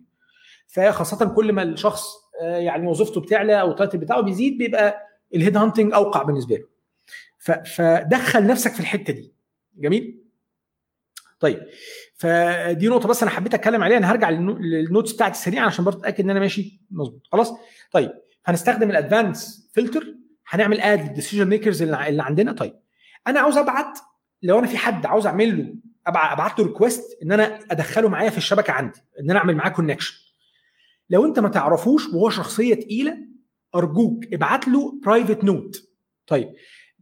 [0.67, 2.05] فخاصة كل ما الشخص
[2.43, 6.57] آه، يعني وظيفته بتعلى أو ال title بتاعه بيزيد بيبقى ال head hunting أوقع بالنسبة
[6.57, 6.67] له.
[7.65, 9.33] فدخل نفسك في الحتة دي.
[9.77, 10.21] جميل؟
[11.41, 11.61] طيب
[12.17, 15.67] فدي نقطة بس أنا حبيت أتكلم عليها أنا هرجع لل no- لل notes بتاعتي سريعا
[15.67, 17.27] عشان برضه أتأكد إن أنا ماشي مظبوط.
[17.33, 17.53] خلاص؟
[17.93, 18.11] طيب
[18.47, 20.14] هنستخدم ال advanced filter
[20.49, 22.53] هنعمل add لل decision makers اللي عندنا.
[22.53, 22.75] طيب
[23.27, 23.99] أنا عاوز أبعت
[24.45, 25.74] لو أنا في حد عاوز أعمل له
[26.07, 30.14] أبعت له request إن أنا أدخله معايا في الشبكة عندي إن أنا أعمل معاه connection
[31.11, 33.18] لو أنت ما تعرفوش وهو شخصية تقيلة
[33.74, 35.89] أرجوك ابعت له private note
[36.26, 36.55] طيب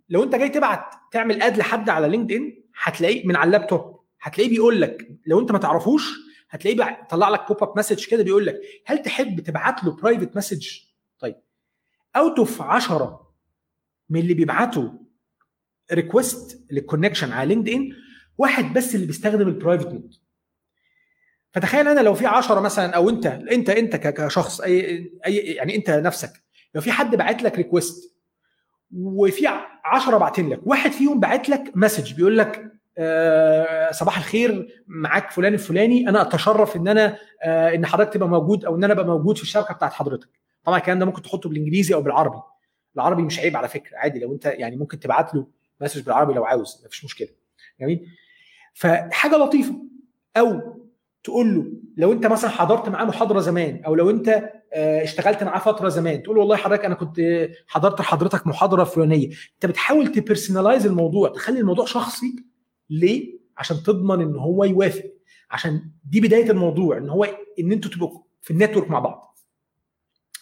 [0.08, 4.00] لو أنت جاي تبعت تعمل add لحد على لينكد ان هتلاقيه من على اللابتوب.
[4.20, 6.10] هتلاقيه بيقول لك لو أنت ما تعرفوش
[6.50, 10.68] هتلاقيه طلع لك pop up message كده بيقول لك هل تحب تبعت له private message
[11.18, 11.36] طيب
[12.16, 13.34] out of 10
[14.08, 14.90] من اللي بيبعتوا
[15.92, 17.92] request لل connection على لينكد ان
[18.38, 20.20] واحد بس اللي بيستخدم ال private note
[21.52, 25.90] فتخيل أنا لو في 10 مثلا أو أنت أنت أنت كشخص أي أي يعني أنت
[25.90, 26.32] نفسك
[26.74, 28.16] لو في حد بعت لك request
[28.96, 29.46] وفي
[29.84, 35.54] 10 باعتين لك واحد فيهم باعت لك message بيقول لك آه صباح الخير معاك فلان
[35.54, 39.36] الفلاني أنا أتشرف إن أنا آه إن حضرتك تبقى موجود أو إن أنا أبقى موجود
[39.36, 40.28] في الشبكة بتاعت حضرتك.
[40.64, 42.38] طبعا الكلام ده ممكن تحطه بالإنجليزي أو بالعربي.
[42.96, 45.46] العربي مش عيب على فكرة عادي لو أنت يعني ممكن تبعت له
[45.80, 47.28] message بالعربي لو عاوز مفيش مشكلة.
[47.80, 48.06] جميل؟
[48.74, 49.82] فحاجة لطيفة.
[50.36, 50.60] أو
[51.24, 55.58] تقول له لو أنت مثلا حضرت معاه محاضرة زمان أو لو أنت آه، اشتغلت معاه
[55.58, 59.26] فترة زمان تقول له والله حضرتك أنا كنت آه، حضرت لحضرتك محاضرة فلانية.
[59.26, 62.36] أنت بتحاول ت personalize الموضوع تخلي الموضوع شخصي.
[62.90, 65.12] ليه؟ عشان تضمن إن هو يوافق.
[65.50, 67.24] عشان دي بداية الموضوع إن هو
[67.58, 69.38] إن أنتوا تبقوا في ال network مع بعض.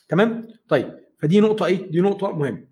[0.08, 2.69] تمام؟ طيب فدي نقطة إيه؟ دي نقطة مهمة.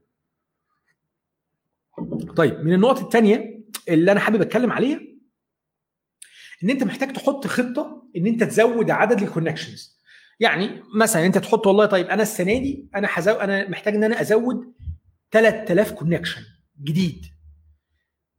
[2.37, 5.01] طيب من النقط الثانية اللي أنا حابب أتكلم عليها
[6.65, 9.99] إن أنت محتاج تحط خطة إن أنت تزود عدد ال connections
[10.41, 14.21] يعني مثلا أنت تحط والله طيب أنا السنة دي أنا هزو أنا محتاج إن أنا
[14.21, 14.73] أزود
[15.31, 16.43] 3000 connection
[16.85, 17.27] جديد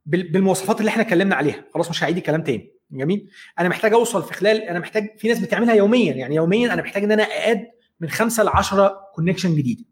[0.06, 1.64] بال- بالمواصفات اللي إحنا اتكلمنا عليها.
[1.74, 2.72] خلاص مش هعيد الكلام تاني.
[2.90, 6.12] جميل؟ أنا محتاج أوصل في خلال أنا محتاج في ناس بتعملها يوميا.
[6.14, 7.66] يعني يوميا أنا محتاج إن أنا ا add
[8.00, 9.84] من خمسة ل 10 connection جديده؟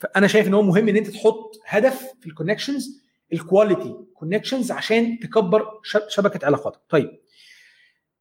[0.00, 4.70] فأنا شايف إن هو مهم إن أنت تحط هدف في ال connections ال quality connections
[4.72, 6.80] عشان تكبر شبكة علاقاتك.
[6.88, 7.20] طيب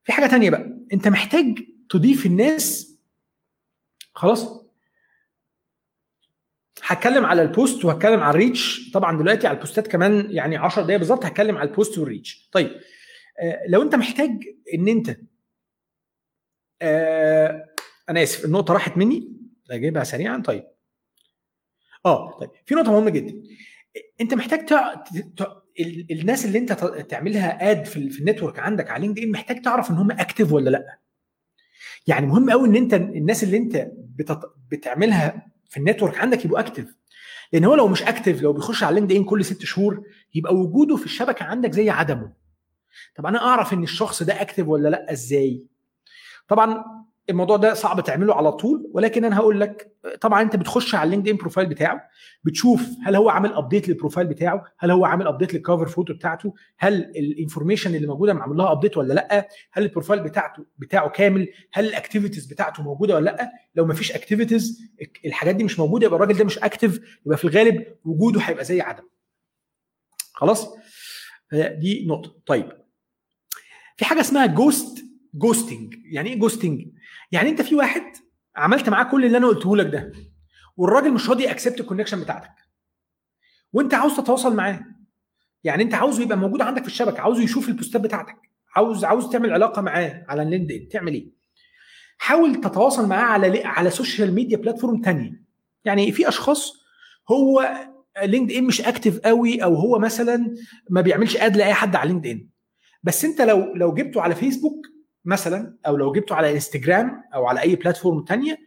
[0.03, 0.77] في حاجة تانية بقى.
[0.93, 1.59] أنت محتاج
[1.89, 2.97] تضيف الناس.
[4.13, 4.65] خلاص؟
[6.83, 10.27] هتكلم على ال post وهتكلم على ال reach طبعا دلوقتي على ال post ات كمان
[10.31, 12.71] يعني 10 دقايق بالظبط هتكلم على ال post وال reach طيب
[13.39, 14.29] آه لو أنت محتاج
[14.73, 15.17] إن أنت
[16.81, 17.65] آه
[18.09, 19.33] أنا آسف النقطة راحت مني.
[19.71, 20.37] اجيبها سريعا.
[20.45, 20.63] طيب
[22.05, 22.49] آه طيب.
[22.65, 23.33] في نقطة مهمة جدا.
[24.21, 24.93] أنت محتاج تع...
[24.93, 25.41] ت...
[25.79, 26.07] ال...
[26.11, 26.71] الناس اللي أنت
[27.09, 28.09] تعملها add في.
[28.09, 30.99] في ال network عندك على لينكد ان محتاج تعرف إن هم active ولا لأ.
[32.07, 34.55] يعني مهم قوي إن أنت الناس اللي أنت بتط...
[34.71, 36.95] بتعملها في ال network عندك يبقوا active
[37.53, 40.03] لأن هو لو مش active لو بيخش على لينكد ان كل ست شهور
[40.35, 42.33] يبقى وجوده في الشبكة عندك زي عدمه.
[43.15, 45.63] طب أنا أعرف إن الشخص ده active ولا لأ إزاي؟
[46.47, 46.83] طبعا
[47.29, 51.29] الموضوع ده صعب تعمله على طول ولكن أنا هقول لك طبعا أنت بتخش على اللينكد
[51.29, 52.01] ان profile بتاعه
[52.43, 56.13] بتشوف هل هو عامل update لل profile بتاعه هل هو عامل update لل cover photo
[56.13, 60.65] بتاعته هل ال information اللي موجودة معمول لها update ولا لأ هل ال profile بتاعته
[60.77, 63.51] بتاعه كامل هل ال activities بتاعته موجودة ولا لأ.
[63.75, 64.81] لو ما فيش activities
[65.25, 68.81] الحاجات دي مش موجودة يبقى الراجل ده مش active يبقى في الغالب وجوده هيبقى زي
[68.81, 69.03] عدم.
[70.33, 70.67] خلاص؟
[71.53, 72.35] دي نقطة.
[72.45, 72.71] طيب.
[73.97, 76.87] في حاجة اسمها ghost ghosting يعني إيه ghosting
[77.31, 78.03] يعني انت في واحد
[78.55, 80.11] عملت معاه كل اللي أنا قلته لك ده
[80.77, 82.51] والراجل مش راضي accept ال connection بتاعتك.
[83.73, 84.85] وانت عاوز تتواصل معاه.
[85.63, 88.35] يعني انت عاوزه يبقى موجود عندك في الشبكة عاوزه يشوف ال post ات بتاعتك
[88.75, 91.31] عاوز عاوز تعمل علاقة معاه على لينكد تعمل إيه؟
[92.17, 95.43] حاول تتواصل معاه على على social media platform تانية.
[95.85, 96.73] يعني في أشخاص
[97.31, 97.69] هو
[98.23, 100.55] لينكد ان مش active قوي أو هو مثلا
[100.89, 102.47] ما بيعملش add لأي حد على لينكد ان
[103.03, 104.85] بس انت لو لو جبته على فيسبوك
[105.25, 108.57] مثلا أو لو جبته على إنستجرام أو على أي platform تانية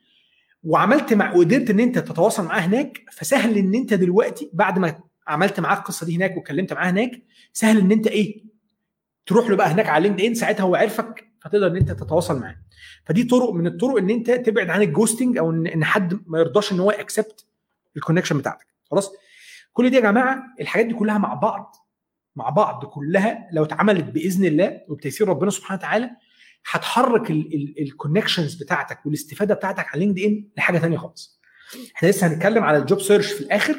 [0.65, 5.61] وعملت مع وقدرت إن أنت تتواصل معاه هناك فسهل إن أنت دلوقتي بعد ما عملت
[5.61, 7.23] معاه القصة دي هناك واتكلمت معاه هناك
[7.53, 8.45] سهل إن أنت إيه
[9.27, 12.57] تروح له بقى هناك على لينكد ان ساعتها هو عرفك فتقدر إن أنت تتواصل معاه.
[13.07, 16.73] فدي طرق من الطرق إن أنت تبعد عن ال ghosting أو إن حد ما يرضاش
[16.73, 17.47] إن هو ي accept
[17.97, 18.67] ال connection بتاعتك.
[18.91, 19.13] خلاص؟
[19.73, 21.77] كل دي يا جماعة الحاجات دي كلها مع بعض
[22.37, 26.11] مع بعض كلها لو اتعملت بإذن الله وبتيسير ربنا سبحانه وتعالى
[26.71, 27.31] هتحرك
[27.81, 31.41] ال connections بتاعتك والاستفادة بتاعتك على لينكد ان لحاجة ثانية خالص.
[31.97, 33.77] إحنا لسه هنتكلم على ال job search في الآخر.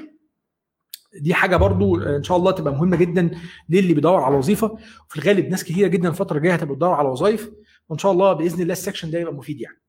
[1.22, 3.32] دي حاجة برضو إن شاء الله تبقى مهمة جدا
[3.70, 4.78] للي بيدور على وظيفة.
[5.10, 7.50] وفي الغالب ناس كتيرة جدا الفترة الجاية هتبقى بتدور على وظائف
[7.90, 9.82] وإن شاء الله بإذن الله ال section ده يبقى مفيد يعني.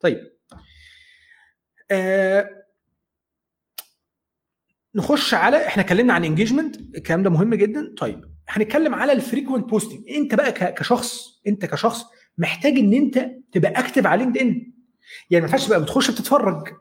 [0.00, 0.18] طيب.
[1.90, 2.50] آه
[4.94, 7.94] نخش على إحنا اتكلمنا عن engagement الكلام ده مهم جدا.
[7.98, 12.04] طيب هنتكلم على ال frequent posting أنت بقى كشخص أنت كشخص
[12.38, 14.72] محتاج إن أنت تبقى active على لينكد ان
[15.30, 16.74] يعني ما ينفعش تبقى بتخش بتتفرج.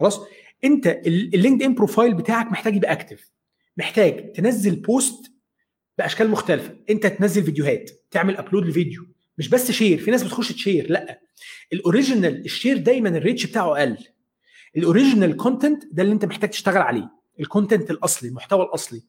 [0.00, 0.20] خلاص؟
[0.64, 3.30] أنت اللينكد ان profile بتاعك محتاج يبقى active
[3.76, 5.32] محتاج تنزل post
[5.98, 6.76] بأشكال مختلفة.
[6.90, 9.06] أنت تنزل فيديوهات تعمل upload لفيديو.
[9.38, 11.20] مش بس share في ناس بتخش ت share لأ.
[11.72, 13.98] ال original ال share دايما ال reach بتاعه أقل.
[14.76, 17.10] ال original content ده اللي أنت محتاج تشتغل عليه.
[17.40, 19.02] ال content الأصلي المحتوى الأصلي.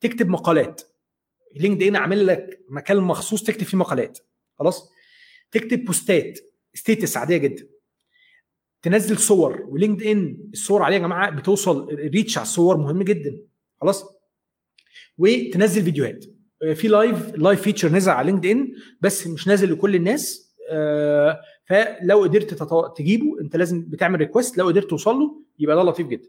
[0.00, 0.82] تكتب مقالات.
[1.56, 4.18] لينكد ان عامل لك مكان مخصوص تكتب فيه مقالات.
[4.58, 4.90] خلاص؟
[5.52, 6.38] تكتب post ات
[6.74, 7.66] status عادية جدا.
[8.82, 13.38] تنزل صور ولينكد إن الصور عليه يا جماعة بتوصل reach على الصور مهم جدا.
[13.80, 14.04] خلاص؟
[15.18, 16.24] وتنزل فيديوهات.
[16.74, 20.54] في live live feature نزل على لينكد إن بس مش نازل لكل الناس.
[21.64, 22.62] فلو قدرت
[22.96, 26.28] تجيبه أنت لازم بتعمل request لو قدرت توصل له يبقى ده لطيف جدا.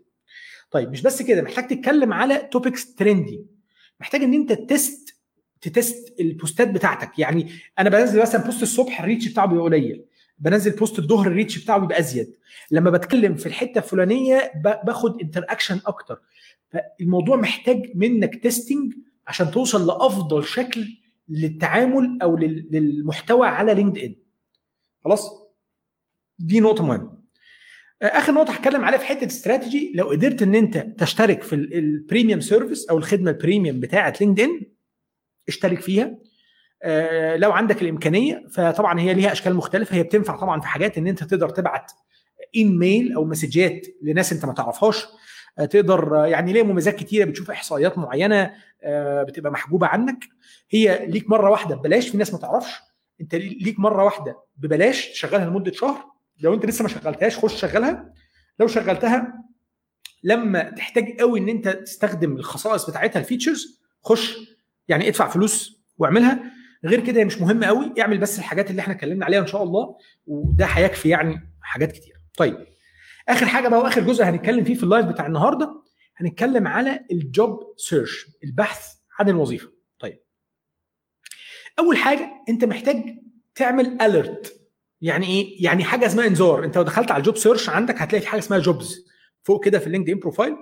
[0.72, 3.46] طيب مش بس كده محتاج تتكلم على topics trendy
[4.00, 5.09] محتاج إن أنت تست
[5.62, 7.20] تتست البوستات بتاعتك.
[7.20, 10.06] يعني أنا بنزل مثلا post الصبح ال reach بتاعه بيبقى قليل.
[10.40, 12.36] بنزل post الظهر ال reach بتاعه بيبقى أزيد.
[12.72, 14.52] لما بتكلم في الحتة الفلانية
[14.86, 16.20] باخد interaction أكتر.
[16.70, 18.94] فالموضوع محتاج منك testing
[19.28, 20.86] عشان توصل لأفضل شكل
[21.30, 24.16] للتعامل أو للمحتوى على لينكد ان
[25.06, 25.30] خلاص؟
[26.40, 27.20] دي نقطة مهمة.
[28.02, 32.42] آخر نقطة هتكلم عليها في حتة استراتيجي لو قدرت إن أنت تشترك في ال premium
[32.42, 34.62] service أو الخدمة ال premium بتاعة لينكد ان
[35.50, 36.18] اشترك فيها.
[36.84, 39.96] آه لو عندك الإمكانية فطبعا هي ليها أشكال مختلفة.
[39.96, 41.92] هي بتنفع طبعا في حاجات إن أنت تقدر تبعت
[42.56, 45.06] إيميل أو مسجات لناس أنت ما تعرفهاش.
[45.60, 50.24] آه، تقدر يعني ليه مميزات كتيرة بتشوف إحصائيات معينة آه، بتبقى محجوبة عنك.
[50.70, 52.74] هي ليك مرة واحدة ببلاش في ناس ما تعرفش.
[53.22, 56.06] أنت ليك مرة واحدة ببلاش تشغلها لمدة شهر.
[56.40, 58.14] لو أنت لسه ما شغلتهاش خش شغلها.
[58.60, 59.34] لو شغلتها
[60.24, 64.38] لما تحتاج قوي إن أنت تستخدم الخصائص بتاعتها الفيتشرز خش
[64.90, 66.44] يعني ادفع فلوس واعملها.
[66.86, 69.96] غير كده مش مهمة قوي اعمل بس الحاجات اللي إحنا اتكلمنا عليها إن شاء الله
[70.28, 72.14] وده هيكفي يعني حاجات كتير.
[72.38, 72.58] طيب
[73.30, 75.84] آخر حاجة بقى وآخر جزء هنتكلم فيه في ال live بتاع النهارده
[76.16, 78.88] هنتكلم على ال job search البحث
[79.20, 79.72] عن الوظيفة.
[80.00, 80.20] طيب
[81.80, 83.04] أول حاجة أنت محتاج
[83.56, 84.56] تعمل alert
[85.02, 86.64] يعني إيه؟ يعني حاجة اسمها إنذار.
[86.66, 89.06] أنت لو دخلت على ال job search عندك هتلاقي في حاجة اسمها jobs
[89.44, 90.56] فوق كده في اللينكد ان profile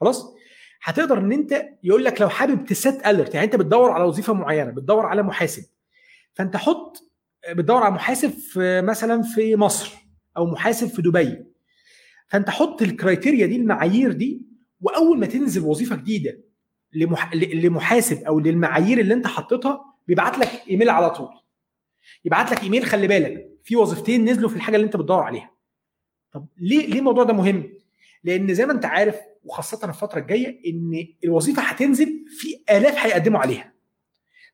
[0.00, 0.34] خلاص؟
[0.82, 4.32] هتقدر إن أنت يقول لك لو حابب ت set alert يعني أنت بتدور على وظيفة
[4.32, 5.64] معينة بتدور على محاسب
[6.34, 7.10] فأنت حط
[7.50, 9.94] بتدور على محاسب في مثلا في مصر
[10.36, 11.44] أو محاسب في دبي.
[12.28, 14.42] فأنت حط ال criteria دي المعايير دي
[14.80, 16.40] وأول ما تنزل وظيفة جديدة
[16.92, 17.34] لمح...
[17.34, 21.28] لمحاسب أو للمعايير اللي أنت حطيتها بيبعت لك ايميل على طول.
[22.24, 25.50] يبعت لك ايميل خلي بالك في وظيفتين نزلوا في الحاجة اللي أنت بتدور عليها.
[26.32, 27.72] طب ليه ليه الموضوع ده مهم؟
[28.24, 33.72] لأن زي ما أنت عارف وخاصة الفترة الجاية إن الوظيفة هتنزل في آلاف هيقدموا عليها.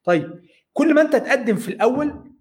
[0.04, 0.40] طيب
[0.72, 2.32] كل ما أنت تقدم في الأول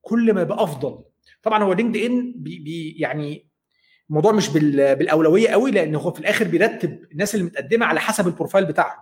[0.00, 1.04] كل ما يبقى أفضل.
[1.42, 3.46] طبعا هو LinkedIn بي بي يعني
[4.10, 8.31] الموضوع مش بالأولوية قوي لأن هو في الآخر بيرتب الناس اللي متقدمة على حسب ال
[8.31, 8.98] profile بتاعهم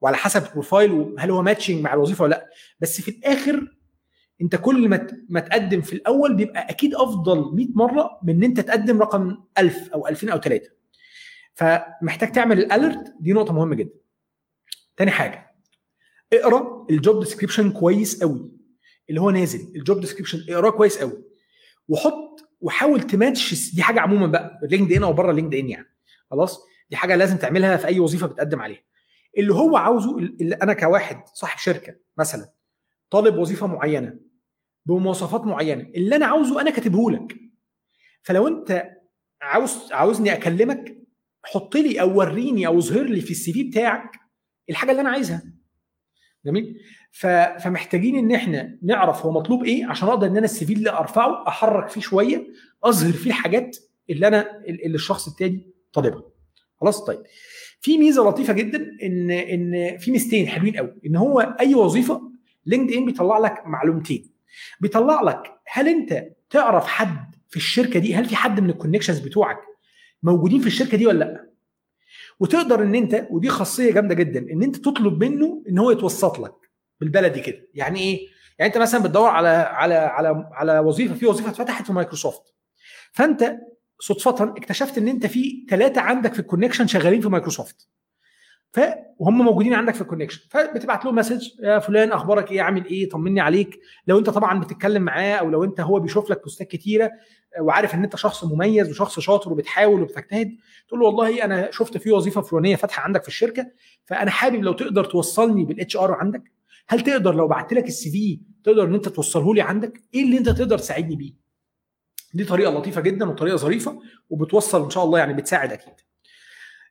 [0.00, 2.48] وعلى حسب ال profile وهل هو matching مع الوظيفة ولا لأ.
[2.80, 3.68] بس في الآخر
[4.42, 8.60] أنت كل ما ما تقدم في الأول بيبقى أكيد أفضل 100 مرة من إن أنت
[8.60, 10.70] تقدم رقم 1000 أو 2000 أو 3
[11.54, 13.94] فمحتاج تعمل ال alert دي نقطة مهمة جدا.
[14.96, 15.54] تاني حاجة
[16.32, 18.50] اقرأ ال job description كويس قوي.
[19.10, 21.24] اللي هو نازل ال job description اقراه كويس قوي.
[21.88, 25.86] وحط وحاول تماتش دي حاجة عموما بقى LinkedIn أو بره LinkedIn يعني.
[26.30, 28.82] خلاص؟ دي حاجة لازم تعملها في أي وظيفة بتقدم عليها.
[29.38, 32.52] اللي هو عاوزه اللي أنا كواحد صاحب شركة مثلا
[33.10, 34.16] طالب وظيفة معينة
[34.86, 37.36] بمواصفات معينة اللي أنا عاوزه أنا كاتبه لك
[38.22, 38.90] فلو أنت
[39.42, 41.03] عاوز عاوزني أكلمك
[41.44, 44.10] حط لي أو وريني أو اظهر لي في السي في بتاعك
[44.70, 45.42] الحاجة اللي أنا عايزها.
[46.46, 46.76] جميل؟
[47.12, 51.48] فمحتاجين إن إحنا نعرف هو مطلوب إيه عشان أقدر إن أنا السي في اللي أرفعه
[51.48, 52.46] أحرك فيه شوية
[52.84, 53.76] أظهر فيه الحاجات
[54.10, 56.22] اللي أنا اللي الشخص التاني طالبها.
[56.80, 57.22] خلاص؟ طيب.
[57.80, 62.32] في ميزة لطيفة جدا ان إن في ميزتين حلوين قوي إن هو أي وظيفة
[62.66, 64.30] LinkedIn بيطلع لك معلومتين.
[64.80, 65.42] بيطلع لك
[65.72, 69.58] هل أنت تعرف حد في الشركة دي؟ هل في حد من ال connections بتوعك
[70.24, 71.50] موجودين في الشركة دي ولا لأ؟
[72.40, 76.54] وتقدر إن أنت ودي خاصية جامدة جدا إن أنت تطلب منه إن هو يتوسط لك
[77.00, 77.68] بالبلدي كده.
[77.74, 78.26] يعني إيه؟
[78.58, 82.42] يعني أنت مثلا بتدور على على على على وظيفة في وظيفة اتفتحت في مايكروسوفت.
[83.12, 83.56] فأنت
[84.00, 87.88] صدفة اكتشفت إن أنت في ثلاثة عندك في ال connection شغالين في مايكروسوفت.
[88.72, 90.48] فهم موجودين عندك في ال connection.
[90.50, 93.80] فبتبعت له message يا فلان أخبارك إيه؟ عامل إيه؟ طمني عليك.
[94.06, 97.10] لو أنت طبعا بتتكلم معاه أو لو أنت هو بيشوف لك بوستات كتيرة
[97.60, 100.56] وعارف إن أنت شخص مميز وشخص شاطر وبتحاول وبتجتهد
[100.88, 103.70] تقول له والله أنا شفت في وظيفة فلانية فاتحة عندك في الشركة
[104.04, 106.52] فأنا حابب لو تقدر توصلني بال HR عندك.
[106.88, 110.38] هل تقدر لو بعت لك ال CV تقدر إن أنت توصله لي عندك؟ إيه اللي
[110.38, 111.32] أنت تقدر تساعدني بيه؟
[112.34, 114.00] دي طريقة لطيفة جدا وطريقة ظريفة
[114.30, 115.94] وبتوصل إن شاء الله يعني بتساعد أكيد.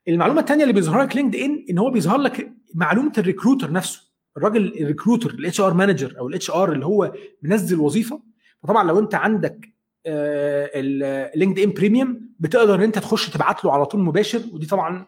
[0.07, 4.01] المعلومة الثانية اللي بيظهر لك LinkedIn ان هو بيظهر لك معلومة ال recruiter نفسه
[4.37, 8.23] الراجل ال recruiter ال HR manager أو ال HR اللي هو منزل وظيفة.
[8.63, 9.72] فطبعا لو أنت عندك
[10.05, 15.05] ال LinkedIn Premium بتقدر إن أنت تخش تبعت له على طول مباشر ودي طبعا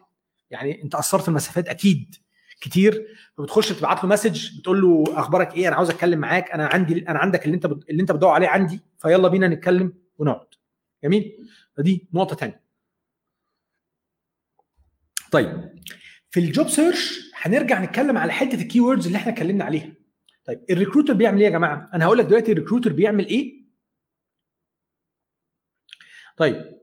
[0.50, 2.14] يعني أنت قصرت المسافات أكيد
[2.60, 3.06] كتير
[3.38, 7.18] فبتخش تبعت له message بتقول له أخبارك إيه أنا عاوز أتكلم معاك أنا عندي أنا
[7.18, 10.46] عندك اللي أنت اللي أنت بتدور عليه عندي فيلا بينا نتكلم ونقعد.
[11.04, 12.62] جميل؟ فدي نقطة ثانية
[15.30, 15.70] طيب
[16.30, 19.92] في ال job search هنرجع نتكلم على حتة ال keywords اللي إحنا اتكلمنا عليها.
[20.46, 23.65] طيب ال recruiter بيعمل إيه يا جماعة؟ أنا هقول لك دلوقتي ال recruiter بيعمل إيه؟
[26.36, 26.76] طيب.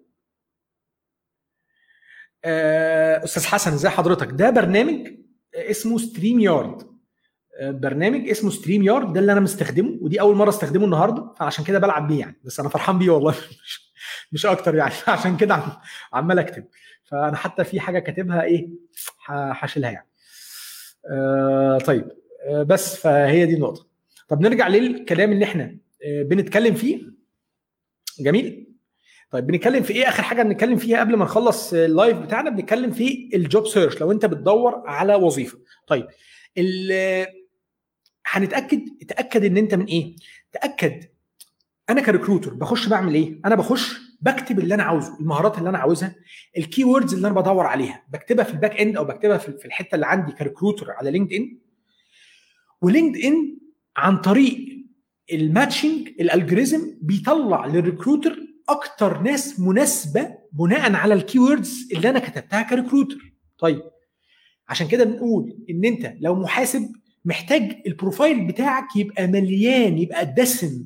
[3.24, 5.08] أستاذ حسن ازي حضرتك؟ ده برنامج
[5.56, 6.94] اسمه StreamYard
[7.62, 12.08] برنامج اسمه StreamYard ده اللي أنا مستخدمه ودي أول مرة أستخدمه النهارده فعشان كده بلعب
[12.08, 12.40] بيه يعني.
[12.44, 13.32] بس أنا فرحان بيه والله
[13.64, 13.94] مش,
[14.32, 14.94] مش أكتر يعني.
[15.08, 15.64] عشان كده
[16.14, 16.66] عمال أكتب.
[17.04, 18.70] فأنا حتى في حاجة كاتبها إيه
[19.30, 20.08] هشيلها يعني.
[21.12, 22.08] آه طيب.
[22.48, 23.88] آه بس فهي دي النقطة.
[24.30, 27.02] طب نرجع للكلام اللي إحنا آه بنتكلم فيه.
[28.20, 28.73] جميل؟
[29.34, 32.92] طيب بنتكلم في إيه؟ آخر حاجة بنتكلم فيها قبل ما نخلص ال live بتاعنا بنتكلم
[32.92, 35.58] في ال job search لو أنت بتدور على وظيفة.
[35.88, 36.08] طيب
[38.26, 40.16] هنتأكد تأكد إن أنت من إيه؟
[40.52, 41.04] تأكد
[41.90, 45.78] أنا ك recruiter بخش بعمل إيه؟ أنا بخش بكتب اللي أنا عاوزه المهارات اللي أنا
[45.78, 46.16] عاوزها
[46.58, 48.04] ال keywords اللي أنا بدور عليها.
[48.10, 51.34] بكتبها في ال back end أو بكتبها في الحتة اللي عندي ك recruiter على LinkedIn
[51.34, 51.58] و
[52.82, 53.58] LinkedIn
[53.98, 54.58] عن طريق
[55.34, 62.10] ال matching ال algorithm بيطلع لل recruiter أكتر ناس مناسبة بناء على ال keywords اللي
[62.10, 63.82] أنا كتبتها ك recruiter طيب
[64.70, 66.92] عشان كده بنقول إن أنت لو محاسب
[67.26, 70.86] محتاج ال profile بتاعك يبقى مليان يبقى دسم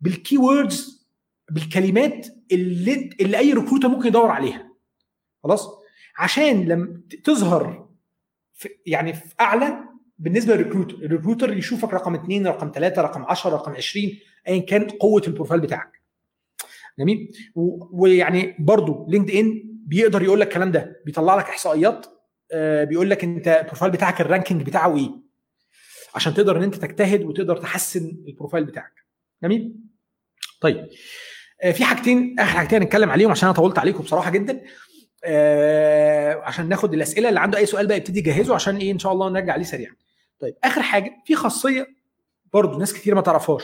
[0.00, 1.06] بال keywords
[1.50, 4.70] بالكلمات اللي اللي أي recruiter ممكن يدور عليها.
[5.42, 5.68] خلاص؟
[6.18, 7.88] عشان لما تظهر
[8.54, 9.78] في يعني في أعلى
[10.18, 14.06] بالنسبة لل recruiter ال recruiter يشوفك رقم اثنين رقم ثلاثة رقم 10 رقم 20
[14.48, 16.02] ايا كان قوة ال profile بتاعك.
[16.98, 17.32] جميل.
[17.92, 22.06] ويعني برضو LinkedIn بيقدر يقول لك الكلام ده بيطلع لك إحصائيات
[22.52, 25.10] آه بيقول لك أنت ال profile بتاعك ال ranking بتاعه إيه.
[26.14, 28.92] عشان تقدر إن أنت تجتهد وتقدر تحسن ال profile بتاعك.
[29.42, 29.76] جميل؟
[30.60, 30.88] طيب
[31.62, 34.62] آه في حاجتين آخر حاجتين هنتكلم عليهم عشان أنا طولت عليكم بصراحة جدا.
[35.24, 39.12] آه عشان ناخد الأسئلة اللي عنده أي سؤال بقى يبتدي يجهزه عشان إيه إن شاء
[39.12, 39.94] الله نرجع عليه سريعا.
[40.40, 41.86] طيب آخر حاجة في خاصية
[42.52, 43.62] برضو ناس كتير ما تعرفهاش.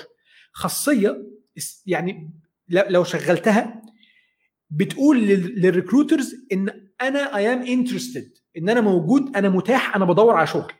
[0.52, 1.22] خاصية
[1.86, 2.30] يعني
[2.68, 3.82] لو شغلتها
[4.70, 10.34] بتقول لل recruiters إن أنا I am interested إن أنا موجود أنا متاح أنا بدور
[10.34, 10.72] على شغل.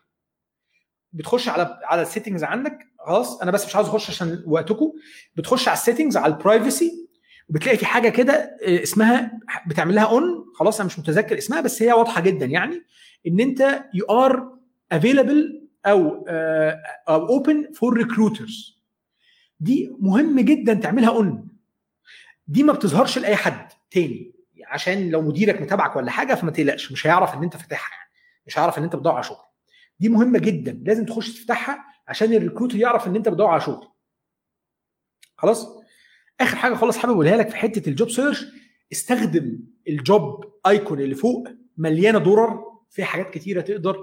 [1.13, 4.93] بتخش على على ال settings عندك خلاص أنا بس مش عاوز أخش عشان وقتكم
[5.37, 6.91] بتخش على ال settings على ال privacy
[7.49, 11.93] وبتلاقي في حاجة كده اسمها بتعمل لها on خلاص أنا مش متذكر اسمها بس هي
[11.93, 12.83] واضحة جدا يعني
[13.27, 14.59] إن أنت you are
[14.93, 16.27] available أو
[17.09, 18.83] أو open for recruiters
[19.61, 21.49] دي مهم جدا تعملها اون
[22.47, 24.35] دي ما بتظهرش لأي حد تاني.
[24.67, 27.99] عشان لو مديرك متابعك ولا حاجة فما تقلقش مش هيعرف إن أنت فاتحها
[28.47, 29.45] مش هيعرف إن أنت بتدور على شغل.
[30.01, 33.89] دي مهمة جدا لازم تخش تفتحها عشان ال recruiter يعرف إن أنت بتدور على شغل.
[35.37, 35.83] خلاص؟
[36.41, 38.45] آخر حاجة خالص حابب أقولها لك في حتة ال job search
[38.93, 39.59] استخدم
[39.89, 43.97] ال job icon اللي فوق مليانة درر في حاجات كتيرة تقدر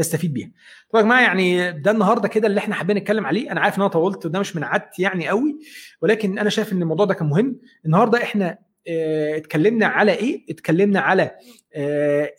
[0.00, 0.50] تستفيد بيها.
[0.90, 3.52] طبعا يا جماعة يعني ده النهارده كده اللي إحنا حابين نتكلم عليه.
[3.52, 5.58] أنا عارف إن أنا طولت وده مش من عادتي يعني قوي
[6.02, 7.60] ولكن أنا شايف إن الموضوع ده كان مهم.
[7.86, 11.30] النهارده إحنا آه اتكلمنا على إيه؟ اتكلمنا على
[11.74, 12.30] آه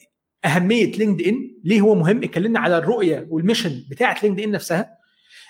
[0.46, 4.98] أهمية لينكد ان ليه هو مهم؟ اتكلمنا على الرؤية وال mission بتاعة لينكد ان نفسها.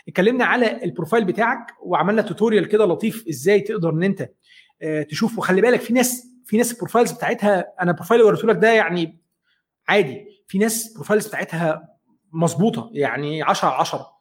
[0.07, 4.30] اتكلمنا على ال profile بتاعك وعملنا tutorial كده لطيف إزاي تقدر إن أنت
[4.82, 8.32] آه تشوف وخلي بالك في ناس في ناس ال profiles بتاعتها أنا ال profile اللي
[8.32, 9.22] وريته لك ده يعني
[9.88, 10.26] عادي.
[10.47, 11.88] في ناس ال profiles بتاعتها
[12.32, 14.12] مظبوطة يعني 10 على 10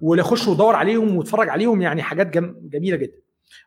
[0.00, 2.56] واللي يخش ويدور عليهم ويتفرج عليهم يعني حاجات جم...
[2.62, 3.18] جميلة جدا.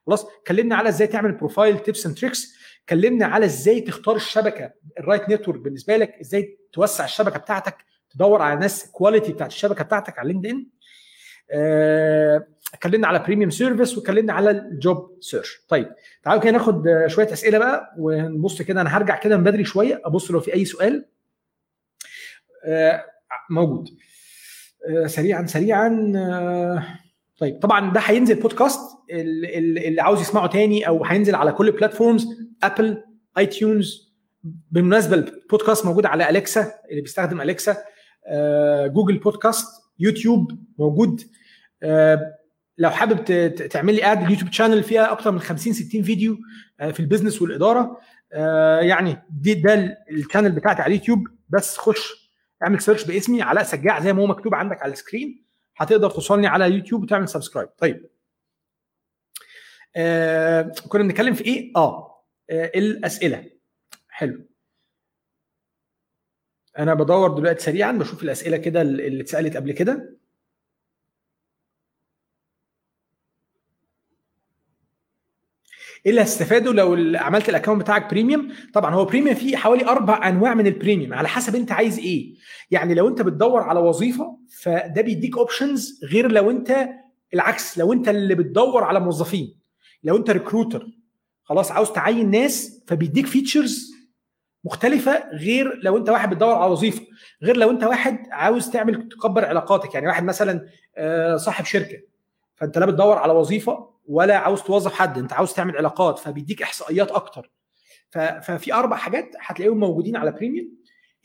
[0.08, 5.05] خلاص اتكلمنا على إزاي تعمل profile tips and tricks اتكلمنا على إزاي تختار الشبكة ال
[5.05, 7.76] right network بالنسبة لك إزاي توسع الشبكة بتاعتك
[8.10, 10.66] تدور على ناس quality بتاعت الشبكة بتاعتك على لينكد ان
[12.74, 15.90] اتكلمنا على premium service واتكلمنا على ال job search طيب
[16.24, 20.32] تعالوا كده ناخد شوية أسئلة بقى ونبص كده أنا هرجع كده من بدري شوية أبص
[20.32, 21.06] لو في أي سؤال.
[23.50, 23.90] موجود.
[25.06, 26.14] سريعا سريعا
[27.38, 28.80] طيب طبعا ده هينزل بودكاست
[29.12, 32.28] اللي عاوز يسمعه تاني أو هينزل على كل ال
[32.64, 33.04] platforms
[33.38, 34.14] Apple iTunes
[34.72, 37.78] بالمناسبة البودكاست موجود على Alexa اللي بيستخدم Alexa
[38.88, 39.68] Google Podcast
[40.00, 41.22] YouTube موجود.
[42.78, 43.24] لو حابب
[43.70, 46.38] تعمل لي add ال YouTube channel فيها أكتر من 50 60 فيديو
[46.92, 47.98] في ال business والإدارة.
[48.82, 51.28] يعني دي ده ال channel بتاعتي على اليوتيوب.
[51.50, 52.27] بس خش
[52.64, 55.44] اعمل search باسمي علاء سجاع زي ما هو مكتوب عندك على ال screen
[55.78, 58.10] هتقدر توصلني على اليوتيوب وتعمل subscribe طيب.
[59.96, 63.52] آه كنا بنتكلم في إيه؟ آه, آه الأسئلة.
[64.10, 64.46] حلو.
[66.80, 70.17] أنا بدور دلوقتي سريعا بشوف الأسئلة كده اللي اتسألت قبل كده.
[76.06, 80.30] إيه اللي هتستفاده لو عملت ال account بتاعك premium طبعا هو premium فيه حوالي أربع
[80.30, 82.34] أنواع من ال premium على حسب أنت عايز إيه.
[82.72, 86.90] يعني لو أنت بتدور على وظيفة فده بيديك options غير لو أنت
[87.34, 89.56] العكس لو أنت اللي بتدور على موظفين.
[90.04, 90.88] لو أنت recruiter
[91.44, 93.92] خلاص عاوز تعين ناس فبيديك features
[94.64, 97.02] مختلفة غير لو أنت واحد بتدور على وظيفة.
[97.44, 99.94] غير لو أنت واحد عاوز تعمل تكبر علاقاتك.
[99.94, 100.66] يعني واحد مثلا
[101.38, 101.98] صاحب شركة
[102.56, 107.12] فأنت لا بتدور على وظيفة ولا عاوز توظف حد انت عاوز تعمل علاقات فبيديك احصائيات
[107.12, 107.52] أكتر.
[108.42, 110.68] ففي أربع حاجات هتلاقيهم موجودين على بريميوم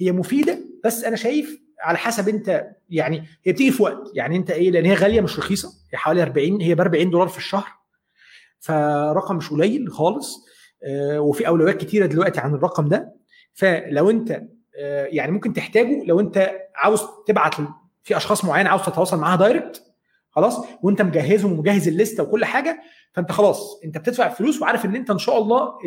[0.01, 4.11] هي مفيدة بس أنا شايف على حسب أنت يعني هي بتيجي في وقت.
[4.14, 7.28] يعني أنت إيه لأن هي غالية مش رخيصة هي حوالي 40 هي ب 40 دولار
[7.28, 7.68] في الشهر.
[8.61, 10.47] فرقم مش قليل خالص.
[10.85, 13.14] آه وفي أولويات كتيرة دلوقتي عن الرقم ده.
[13.55, 14.43] فلو أنت
[14.78, 17.55] آه يعني ممكن تحتاجه لو أنت عاوز تبعت
[18.03, 19.83] في أشخاص معينة عاوز تتواصل معاها direct
[20.33, 24.97] خلاص وانت مجهزهم ومجهز ال list وكل حاجة فانت خلاص انت بتدفع فلوس وعارف ان
[24.97, 25.78] انت ان شاء الله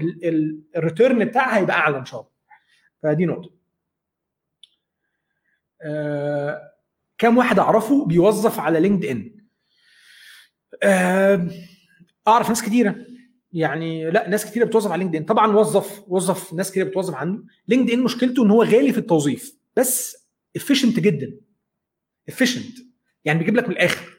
[0.76, 2.32] ال return بتاعها هيبقى أعلى إن شاء الله.
[3.04, 3.52] فدي نقطة.
[5.82, 6.62] آه
[7.18, 9.36] كم واحد أعرفه بيوظف على لينكد ان
[10.84, 11.48] آه
[12.28, 12.96] أعرف ناس كتيرة.
[13.54, 17.44] يعني لا ناس كتيرة بتوظف على لينكد ان طبعا وظف وظف ناس كتيرة بتوظف عنه.
[17.68, 20.18] لينكد ان مشكلته إن هو غالي في التوظيف بس
[20.56, 21.38] efficient جدا.
[22.30, 22.78] efficient
[23.26, 24.15] يعني بيجيب لك من الآخر.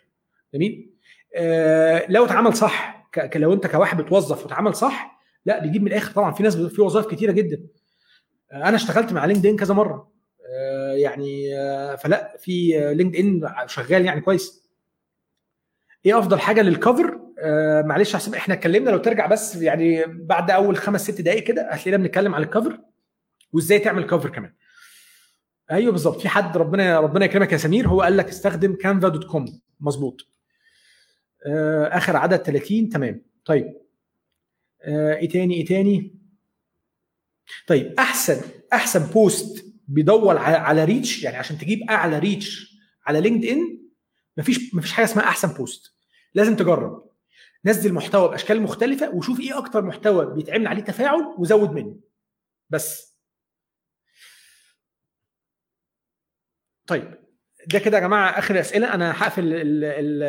[0.57, 0.91] جميل.
[1.37, 6.13] آه لو اتعمل صح ك- لو انت كواحد بتوظف واتعمل صح لا بيجيب من الآخر
[6.13, 7.59] طبعا في ناس في وظائف كتيرة جدا.
[8.53, 10.13] آه أنا اشتغلت مع لينكد ان كذا مرة.
[10.55, 14.67] آه يعني آه فلا في لينكد ان شغال يعني كويس.
[16.07, 20.51] إيه أفضل حاجة لل cover آه معلش عشان إحنا اتكلمنا لو ترجع بس يعني بعد
[20.51, 22.81] أول خمس ست دقائق كده هتلاقينا بنتكلم على ال cover
[23.53, 24.53] وإزاي تعمل cover كمان.
[25.71, 26.21] أيوه بالظبط.
[26.21, 29.45] في حد ربنا ربنا يكرمك يا سمير هو قال لك استخدم Canva dot com
[29.81, 30.36] مظبوط.
[31.93, 33.23] آخر عدد 30 تمام.
[33.45, 33.81] طيب.
[34.83, 36.15] آه إيه تاني إيه تاني؟
[37.67, 38.41] طيب أحسن
[38.73, 43.79] أحسن post بيدور على reach يعني عشان تجيب أعلى reach على لينكد ان
[44.37, 45.95] مفيش مفيش حاجة اسمها أحسن post
[46.35, 47.11] لازم تجرب.
[47.65, 51.97] نزل محتوى بأشكال مختلفة وشوف إيه أكتر محتوى بيتعمل عليه تفاعل وزود منه.
[52.71, 53.17] بس.
[56.87, 57.26] طيب.
[57.67, 58.95] ده كده يا جماعة آخر أسئلة.
[58.95, 59.53] أنا هقفل ال
[59.85, 60.23] ال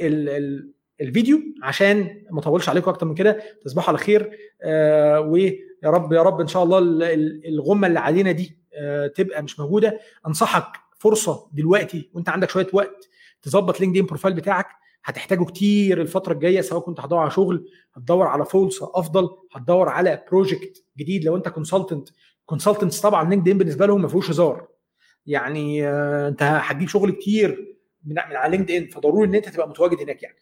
[0.00, 0.70] ال ال
[1.00, 3.42] الفيديو عشان ما أطولش عليكم أكتر من كده.
[3.64, 4.30] تصبحوا على خير.
[4.62, 5.52] آه ويا
[5.84, 9.60] رب يا رب إن شاء الله ال- ال- الغمة اللي علينا دي آه تبقى مش
[9.60, 9.98] موجودة.
[10.26, 10.64] أنصحك
[10.98, 13.08] فرصة دلوقتي وأنت عندك شوية وقت
[13.42, 14.66] تظبط لينكد ان profile بتاعك.
[15.04, 20.24] هتحتاجه كتير الفترة الجاية سواء كنت هتدور على شغل هتدور على فرصه أفضل هتدور على
[20.30, 21.24] project جديد.
[21.24, 22.08] لو أنت consultant
[22.46, 24.66] consultants طبعا لينكد ان بالنسبة لهم ما فيهوش هزار.
[25.26, 30.00] يعني آه، أنت هتجيب شغل كتير من على لينكد ان فضروري إن أنت تبقى متواجد
[30.00, 30.36] هناك يعني.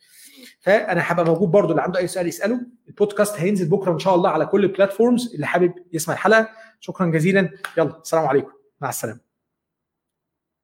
[0.61, 2.61] فأنا هبقى موجود برضو اللي عنده أي سؤال يسأله.
[2.89, 6.49] البودكاست هينزل بكرة إن شاء الله على كل ال platforms اللي حابب يسمع الحلقة.
[6.80, 7.51] شكرا جزيلا.
[7.78, 8.53] يلا السلام عليكم.
[8.80, 9.32] مع السلامة.